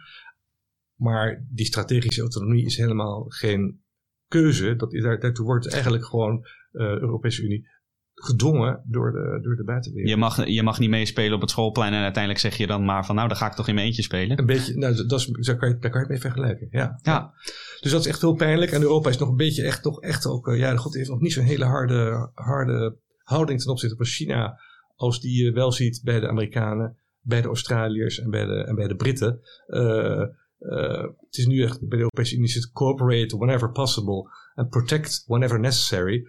Maar 0.96 1.46
die 1.50 1.66
strategische 1.66 2.22
autonomie 2.22 2.66
is 2.66 2.78
helemaal 2.78 3.26
geen 3.28 3.84
keuze. 4.28 4.76
Dat 4.76 4.94
is, 4.94 5.04
daartoe 5.04 5.46
wordt 5.46 5.72
eigenlijk 5.72 6.06
gewoon 6.06 6.46
Europese 6.72 7.44
Unie 7.44 7.68
gedwongen 8.16 8.82
door 8.86 9.12
de, 9.12 9.40
door 9.42 9.56
de 9.56 9.64
buitenwereld. 9.64 10.10
Je 10.10 10.18
mag, 10.18 10.46
je 10.46 10.64
mag 10.64 10.80
niet 10.80 10.90
meespelen 10.90 11.34
op 11.34 11.42
het 11.42 11.50
schoolplein 11.50 11.94
en 11.94 12.02
uiteindelijk 12.02 12.42
zeg 12.42 12.58
je 12.58 12.68
dan 12.68 12.86
maar 12.86 13.06
van 13.06 13.16
nou, 13.16 13.28
dan 13.28 13.38
ga 13.38 13.48
ik 13.48 13.54
toch 13.54 13.68
in 13.68 13.74
mijn 13.76 13.88
eentje 13.88 14.02
spelen. 14.02 14.40
Een 14.40 14.46
beetje, 14.46 14.78
nou, 14.78 15.06
dat 15.06 15.20
is, 15.20 15.26
daar, 15.26 15.56
kan 15.56 15.70
je, 15.70 15.78
daar 15.78 15.92
kan 15.92 16.02
je 16.02 16.08
het 16.08 16.10
mee 16.10 16.32
vergelijken. 16.32 16.68
Ja. 16.72 17.00
ja. 17.02 17.34
Dus 17.82 17.92
dat 17.92 18.02
is 18.02 18.08
echt 18.08 18.22
heel 18.22 18.36
pijnlijk. 18.36 18.72
En 18.72 18.82
Europa 18.82 19.10
is 19.10 19.18
nog 19.18 19.30
een 19.30 19.36
beetje 19.36 19.64
echt, 19.64 19.82
toch 19.82 20.02
echt 20.02 20.26
ook, 20.26 20.48
uh, 20.48 20.60
ja, 20.60 20.76
God 20.76 20.94
heeft 20.94 21.10
nog 21.10 21.20
niet 21.20 21.34
zo'n 21.34 21.44
hele 21.44 21.66
harde, 21.66 22.30
harde 22.34 22.98
houding 23.24 23.62
ten 23.62 23.72
opzichte 23.72 23.96
van 23.96 24.06
China 24.06 24.60
als 24.96 25.22
die 25.22 25.44
je 25.44 25.52
wel 25.52 25.72
ziet 25.72 26.02
bij 26.04 26.20
de 26.20 26.28
Amerikanen, 26.28 26.98
bij 27.22 27.42
de 27.42 27.48
Australiërs 27.48 28.20
en 28.20 28.30
bij 28.30 28.46
de, 28.46 28.64
en 28.64 28.76
bij 28.76 28.88
de 28.88 28.96
Britten. 28.96 29.40
Uh, 29.68 30.24
uh, 30.60 31.02
het 31.02 31.38
is 31.38 31.46
nu 31.46 31.64
echt 31.64 31.80
bij 31.80 31.98
de 31.98 32.04
Europese 32.04 32.36
Unie 32.36 32.48
zit 32.48 32.72
cooperate 32.72 33.38
whenever 33.38 33.72
possible 33.72 34.30
and 34.54 34.70
protect 34.70 35.24
whenever 35.28 35.60
necessary. 35.60 36.28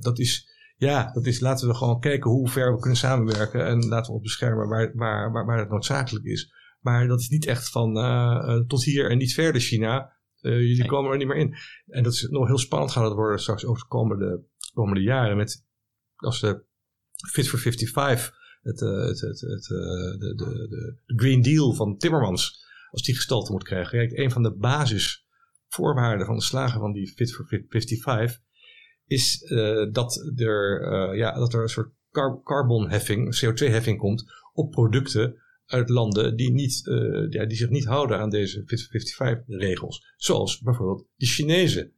dat 0.00 0.18
is 0.18 0.51
ja, 0.82 1.12
dat 1.12 1.26
is 1.26 1.40
laten 1.40 1.68
we 1.68 1.74
gewoon 1.74 2.00
kijken 2.00 2.30
hoe 2.30 2.48
ver 2.48 2.72
we 2.72 2.80
kunnen 2.80 2.98
samenwerken 2.98 3.66
en 3.66 3.88
laten 3.88 4.06
we 4.06 4.12
ons 4.12 4.22
beschermen 4.22 4.68
waar, 4.68 4.92
waar, 4.94 5.32
waar, 5.32 5.46
waar 5.46 5.58
het 5.58 5.68
noodzakelijk 5.68 6.24
is. 6.24 6.52
Maar 6.80 7.06
dat 7.06 7.20
is 7.20 7.28
niet 7.28 7.46
echt 7.46 7.70
van 7.70 7.96
uh, 7.96 8.60
tot 8.66 8.84
hier 8.84 9.10
en 9.10 9.18
niet 9.18 9.34
verder 9.34 9.60
China. 9.60 10.16
Uh, 10.40 10.60
jullie 10.60 10.86
komen 10.86 11.12
er 11.12 11.16
niet 11.16 11.26
meer 11.26 11.36
in. 11.36 11.54
En 11.86 12.02
dat 12.02 12.12
is 12.12 12.22
nog 12.30 12.46
heel 12.46 12.58
spannend 12.58 12.92
gaan 12.92 13.04
het 13.04 13.12
worden 13.12 13.38
straks 13.38 13.64
over 13.64 13.82
de 13.82 13.88
komende, 13.88 14.44
komende 14.74 15.02
jaren. 15.02 15.36
Met, 15.36 15.64
als 16.16 16.40
de 16.40 16.64
Fit 17.30 17.48
for 17.48 17.58
55, 17.58 18.34
het, 18.62 18.80
het, 18.80 19.20
het, 19.20 19.38
de, 19.38 20.32
de, 20.36 20.66
de 20.68 21.14
Green 21.16 21.42
Deal 21.42 21.72
van 21.72 21.96
Timmermans, 21.96 22.64
als 22.90 23.02
die 23.02 23.14
gestalte 23.14 23.52
moet 23.52 23.64
krijgen. 23.64 23.98
Kijk, 23.98 24.18
een 24.18 24.30
van 24.30 24.42
de 24.42 24.56
basisvoorwaarden 24.56 26.26
van 26.26 26.36
de 26.36 26.42
slagen 26.42 26.80
van 26.80 26.92
die 26.92 27.12
Fit 27.12 27.34
for 27.34 27.46
55 27.68 28.40
is 29.12 29.42
uh, 29.48 29.86
dat, 29.92 30.32
er, 30.36 30.80
uh, 30.92 31.18
ja, 31.18 31.34
dat 31.34 31.54
er 31.54 31.62
een 31.62 31.68
soort 31.68 31.92
car 32.10 32.42
carbonheffing, 32.42 33.44
CO2-heffing 33.44 33.98
komt 33.98 34.24
op 34.52 34.70
producten 34.70 35.40
uit 35.66 35.88
landen 35.88 36.36
die, 36.36 36.52
niet, 36.52 36.86
uh, 36.86 37.30
ja, 37.30 37.46
die 37.46 37.56
zich 37.56 37.70
niet 37.70 37.84
houden 37.84 38.18
aan 38.18 38.30
deze 38.30 38.62
Fit 38.66 38.88
55-regels. 38.90 40.14
Zoals 40.16 40.60
bijvoorbeeld 40.60 41.06
de 41.16 41.26
Chinezen. 41.26 41.92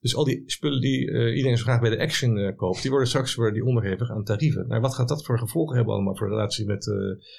Dus 0.00 0.14
al 0.14 0.24
die 0.24 0.42
spullen 0.46 0.80
die 0.80 1.00
iedereen 1.34 1.58
zo 1.58 1.64
graag 1.64 1.80
bij 1.80 1.90
de 1.90 1.98
Action 1.98 2.54
koopt, 2.56 2.82
die 2.82 2.90
worden 2.90 3.08
straks 3.08 3.34
worden 3.34 3.54
die 3.54 3.64
onderhevig 3.64 4.10
aan 4.10 4.24
tarieven. 4.24 4.68
Nou, 4.68 4.80
wat 4.80 4.94
gaat 4.94 5.08
dat 5.08 5.24
voor 5.24 5.38
gevolgen 5.38 5.76
hebben 5.76 5.94
allemaal 5.94 6.16
voor 6.16 6.28
de 6.28 6.34
relatie 6.34 6.66
met 6.66 6.90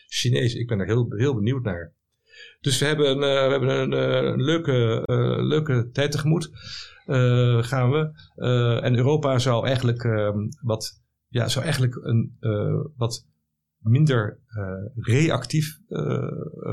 Chinezen? 0.07 0.59
Ik 0.59 0.67
ben 0.67 0.79
er 0.79 0.85
heel, 0.85 1.05
heel 1.09 1.35
benieuwd 1.35 1.63
naar. 1.63 1.93
Dus 2.59 2.79
we 2.79 2.85
hebben, 2.85 3.19
we 3.19 3.25
hebben 3.25 3.69
een, 3.69 3.91
een 3.91 4.41
leuke, 4.41 5.03
leuke 5.41 5.89
tijd 5.91 6.11
tegemoet. 6.11 6.51
Eh, 7.11 7.63
gaan 7.63 7.91
we. 7.91 8.11
Eh, 8.35 8.83
en 8.83 8.95
Europa 8.95 9.39
zou 9.39 9.65
eigenlijk 9.65 10.03
ehm, 10.03 10.37
wat, 10.61 11.01
ja, 11.27 11.47
zou 11.47 11.63
eigenlijk 11.63 11.95
een 11.95 12.37
uh, 12.39 12.85
wat 12.95 13.27
minder 13.77 14.39
reactief 14.95 15.79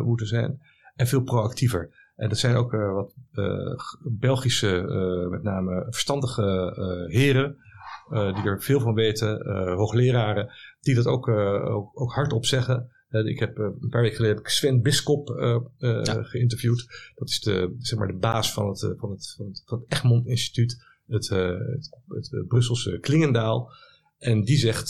moeten 0.04 0.26
zijn 0.26 0.60
en 0.94 1.06
veel 1.06 1.22
proactiever. 1.22 2.10
En 2.16 2.28
dat 2.28 2.38
zijn 2.38 2.56
ook 2.56 2.70
wat 2.72 3.14
Belgische, 4.18 4.82
met 5.30 5.42
name 5.42 5.86
verstandige 5.90 6.72
heren, 7.10 7.56
die 8.08 8.44
er 8.44 8.62
veel 8.62 8.80
van 8.80 8.94
weten, 8.94 9.46
hoogleraren, 9.76 10.50
die 10.80 10.94
dat 10.94 11.06
ook, 11.06 11.28
ook, 11.28 12.00
ook 12.00 12.12
hardop 12.12 12.46
zeggen. 12.46 12.90
Uh, 13.10 13.26
ik 13.26 13.38
heb, 13.38 13.58
uh, 13.58 13.64
een 13.80 13.88
paar 13.88 14.00
weken 14.00 14.16
geleden 14.16 14.36
heb 14.36 14.46
ik 14.46 14.50
Sven 14.52 14.82
Biskop 14.82 15.28
ja. 15.78 16.22
geïnterviewd. 16.22 17.12
Dat 17.14 17.28
is 17.28 17.40
de, 17.40 17.76
zeg 17.78 17.98
maar 17.98 18.08
de 18.08 18.16
baas 18.16 18.52
van 18.52 18.68
het, 18.68 18.78
van 18.96 19.10
het, 19.10 19.34
van 19.36 19.46
het, 19.46 19.62
van 19.66 19.78
het 19.78 19.92
Egmond 19.92 20.26
Instituut, 20.26 20.84
het, 21.06 21.28
het, 21.28 21.90
het 22.08 22.48
Brusselse 22.48 22.98
Klingendaal. 22.98 23.72
En 24.18 24.44
die 24.44 24.56
zegt, 24.56 24.88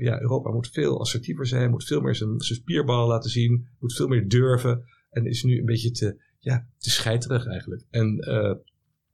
ja, 0.00 0.20
Europa 0.20 0.50
moet 0.50 0.68
veel 0.68 1.00
assertiever 1.00 1.46
zijn, 1.46 1.70
moet 1.70 1.84
veel 1.84 2.00
meer 2.00 2.14
zijn, 2.14 2.40
zijn 2.40 2.58
spierbal 2.58 3.08
laten 3.08 3.30
zien, 3.30 3.68
moet 3.78 3.94
veel 3.94 4.08
meer 4.08 4.28
durven. 4.28 4.84
En 5.10 5.26
is 5.26 5.42
nu 5.42 5.58
een 5.58 5.66
beetje 5.66 5.90
te, 5.90 6.22
ja, 6.38 6.66
te 6.78 6.90
scheiterig 6.90 7.46
eigenlijk. 7.46 7.82
En 7.90 8.16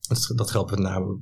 dat, 0.09 0.33
dat 0.35 0.51
geldt 0.51 0.71
met 0.71 0.81
name, 0.81 1.19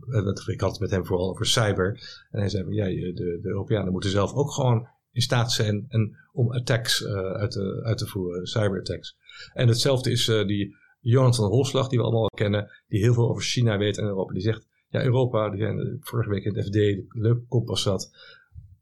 ik 0.46 0.60
had 0.60 0.70
het 0.70 0.80
met 0.80 0.90
hem 0.90 1.06
vooral 1.06 1.30
over 1.30 1.46
cyber. 1.46 2.18
En 2.30 2.38
hij 2.40 2.48
zei, 2.48 2.74
ja, 2.74 2.84
de, 2.84 3.12
de 3.42 3.48
Europeanen 3.48 3.92
moeten 3.92 4.10
zelf 4.10 4.32
ook 4.32 4.52
gewoon 4.52 4.88
in 5.14 5.22
staat 5.22 5.52
zijn 5.52 5.84
en 5.88 6.16
om 6.32 6.52
attacks 6.52 7.00
uh, 7.00 7.32
uit, 7.32 7.50
te, 7.50 7.80
uit 7.84 7.98
te 7.98 8.06
voeren, 8.06 8.46
cyberattacks. 8.46 9.16
En 9.52 9.68
hetzelfde 9.68 10.10
is 10.10 10.28
uh, 10.28 10.46
die 10.46 10.76
Jonathan 11.00 11.50
Holslag, 11.50 11.88
die 11.88 11.98
we 11.98 12.04
allemaal 12.04 12.28
kennen, 12.28 12.70
die 12.88 13.00
heel 13.00 13.14
veel 13.14 13.28
over 13.28 13.42
China 13.42 13.78
weet 13.78 13.98
en 13.98 14.04
Europa. 14.04 14.32
Die 14.32 14.42
zegt, 14.42 14.66
ja, 14.88 15.04
Europa, 15.04 15.50
die 15.50 15.60
zijn 15.60 15.96
vorige 16.00 16.30
week 16.30 16.44
in 16.44 16.54
het 16.54 16.64
FD, 16.64 16.72
de 16.72 17.06
leuke 17.08 17.44
kompas 17.48 17.82
zat, 17.82 18.10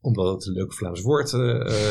omdat 0.01 0.33
het 0.33 0.45
een 0.45 0.53
leuk 0.53 0.73
Vlaams 0.73 1.01
woord 1.01 1.33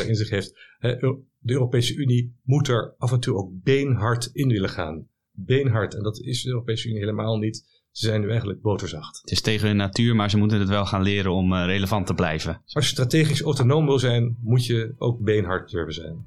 in 0.07 0.15
zich 0.15 0.29
heeft. 0.29 0.53
de 0.79 1.53
Europese 1.53 1.95
Unie 1.95 2.35
moet 2.43 2.67
er 2.67 2.95
af 2.97 3.11
en 3.11 3.19
toe 3.19 3.35
ook 3.35 3.51
beenhard 3.63 4.29
in 4.33 4.47
willen 4.47 4.69
gaan. 4.69 5.07
Beenhard. 5.31 5.95
En 5.95 6.03
dat 6.03 6.19
is 6.19 6.43
de 6.43 6.49
Europese 6.49 6.87
Unie 6.87 6.99
helemaal 6.99 7.37
niet. 7.37 7.72
Ze 7.93 8.05
zijn 8.05 8.21
nu 8.21 8.29
eigenlijk 8.29 8.61
boterzacht. 8.61 9.19
Het 9.21 9.31
is 9.31 9.41
tegen 9.41 9.67
hun 9.67 9.75
natuur, 9.75 10.15
maar 10.15 10.29
ze 10.29 10.37
moeten 10.37 10.59
het 10.59 10.69
wel 10.69 10.85
gaan 10.85 11.01
leren 11.01 11.31
om 11.31 11.53
uh, 11.53 11.65
relevant 11.65 12.07
te 12.07 12.13
blijven. 12.13 12.61
Als 12.65 12.85
je 12.85 12.91
strategisch 12.91 13.41
autonoom 13.41 13.85
wil 13.85 13.99
zijn, 13.99 14.37
moet 14.41 14.65
je 14.65 14.93
ook 14.97 15.19
beenhard 15.19 15.69
durven 15.69 15.93
zijn. 15.93 16.25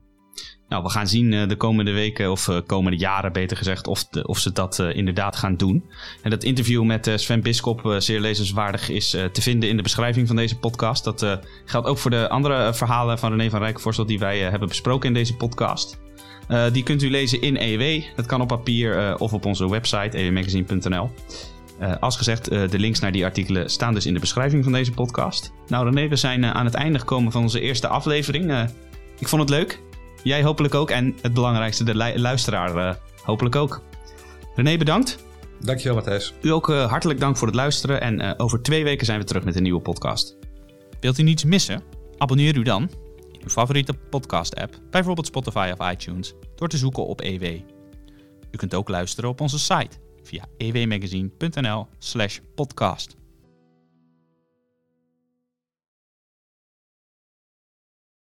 Nou, 0.68 0.82
we 0.82 0.90
gaan 0.90 1.08
zien 1.08 1.32
uh, 1.32 1.48
de 1.48 1.56
komende 1.56 1.90
weken, 1.90 2.30
of 2.30 2.48
uh, 2.48 2.58
komende 2.66 2.98
jaren 2.98 3.32
beter 3.32 3.56
gezegd, 3.56 3.86
of, 3.86 4.04
de, 4.04 4.26
of 4.26 4.38
ze 4.38 4.52
dat 4.52 4.78
inderdaad 4.78 5.36
gaan 5.36 5.56
doen. 5.56 5.84
En 6.22 6.30
dat 6.30 6.44
interview 6.44 6.84
met 6.84 7.12
Sven 7.14 7.42
Biskop, 7.42 7.94
zeer 7.98 8.20
lezenswaardig, 8.20 8.88
is 8.88 9.10
te 9.10 9.42
vinden 9.42 9.68
in 9.68 9.76
de 9.76 9.82
beschrijving 9.82 10.26
van 10.26 10.36
deze 10.36 10.58
podcast. 10.58 11.04
Dat 11.04 11.40
geldt 11.64 11.86
ook 11.86 11.98
voor 11.98 12.10
de 12.10 12.28
andere 12.28 12.74
verhalen 12.74 13.18
van 13.18 13.30
René 13.30 13.50
van 13.50 13.60
Rijkenvorstel 13.60 14.06
die 14.06 14.18
wij 14.18 14.38
hebben 14.38 14.68
besproken 14.68 15.08
in 15.08 15.14
deze 15.14 15.36
podcast. 15.36 15.98
die 16.72 16.82
kunt 16.82 17.02
u 17.02 17.10
lezen 17.10 17.40
in 17.40 17.56
EW. 17.56 18.02
Dat 18.16 18.26
kan 18.26 18.40
op 18.40 18.48
papier 18.48 19.18
of 19.18 19.32
op 19.32 19.44
onze 19.44 19.70
website 19.70 20.16
ewmagazine.nl. 20.16 21.10
Uh, 21.80 21.94
als 22.00 22.16
gezegd, 22.16 22.52
uh, 22.52 22.68
de 22.68 22.78
links 22.78 23.00
naar 23.00 23.12
die 23.12 23.24
artikelen 23.24 23.70
staan 23.70 23.94
dus 23.94 24.06
in 24.06 24.14
de 24.14 24.20
beschrijving 24.20 24.64
van 24.64 24.72
deze 24.72 24.92
podcast. 24.92 25.52
Nou 25.66 25.84
René, 25.84 26.08
we 26.08 26.16
zijn 26.16 26.42
uh, 26.42 26.50
aan 26.50 26.64
het 26.64 26.74
einde 26.74 26.98
gekomen 26.98 27.32
van 27.32 27.42
onze 27.42 27.60
eerste 27.60 27.88
aflevering. 27.88 28.68
ik 29.18 29.28
vond 29.28 29.42
het 29.42 29.50
leuk. 29.50 29.82
Jij 30.22 30.42
hopelijk 30.42 30.74
ook. 30.74 30.90
En 30.90 31.16
het 31.20 31.34
belangrijkste, 31.34 31.84
de 31.84 32.18
luisteraar 32.18 32.98
hopelijk 33.22 33.56
ook. 33.56 33.82
René, 34.54 34.76
bedankt. 34.76 35.24
Dankjewel 35.60 35.94
Matthijs. 35.94 36.34
U 36.42 36.52
ook 36.52 36.66
hartelijk 36.72 37.20
dank 37.20 37.36
voor 37.36 37.46
het 37.46 37.56
luisteren. 37.56 38.00
En 38.00 38.38
over 38.38 38.62
twee 38.62 38.84
weken 38.84 39.06
zijn 39.06 39.18
we 39.18 39.24
terug 39.24 39.44
met 39.44 39.56
een 39.56 39.62
nieuwe 39.62 39.80
podcast. 39.80 40.36
Wilt 41.00 41.18
u 41.18 41.22
niets 41.22 41.44
missen? 41.44 41.82
Abonneer 42.18 42.56
u 42.56 42.62
dan 42.62 42.82
in 43.32 43.40
uw 43.42 43.48
favoriete 43.48 43.94
podcast-app, 44.10 44.78
bijvoorbeeld 44.90 45.26
Spotify 45.26 45.72
of 45.78 45.90
iTunes, 45.90 46.34
door 46.54 46.68
te 46.68 46.76
zoeken 46.76 47.06
op 47.06 47.20
EW. 47.20 47.44
U 48.50 48.56
kunt 48.56 48.74
ook 48.74 48.88
luisteren 48.88 49.30
op 49.30 49.40
onze 49.40 49.58
site 49.58 49.98
via 50.30 50.48
ewmagazine.nl 50.58 51.86
slash 51.98 52.40
podcast. 52.54 53.25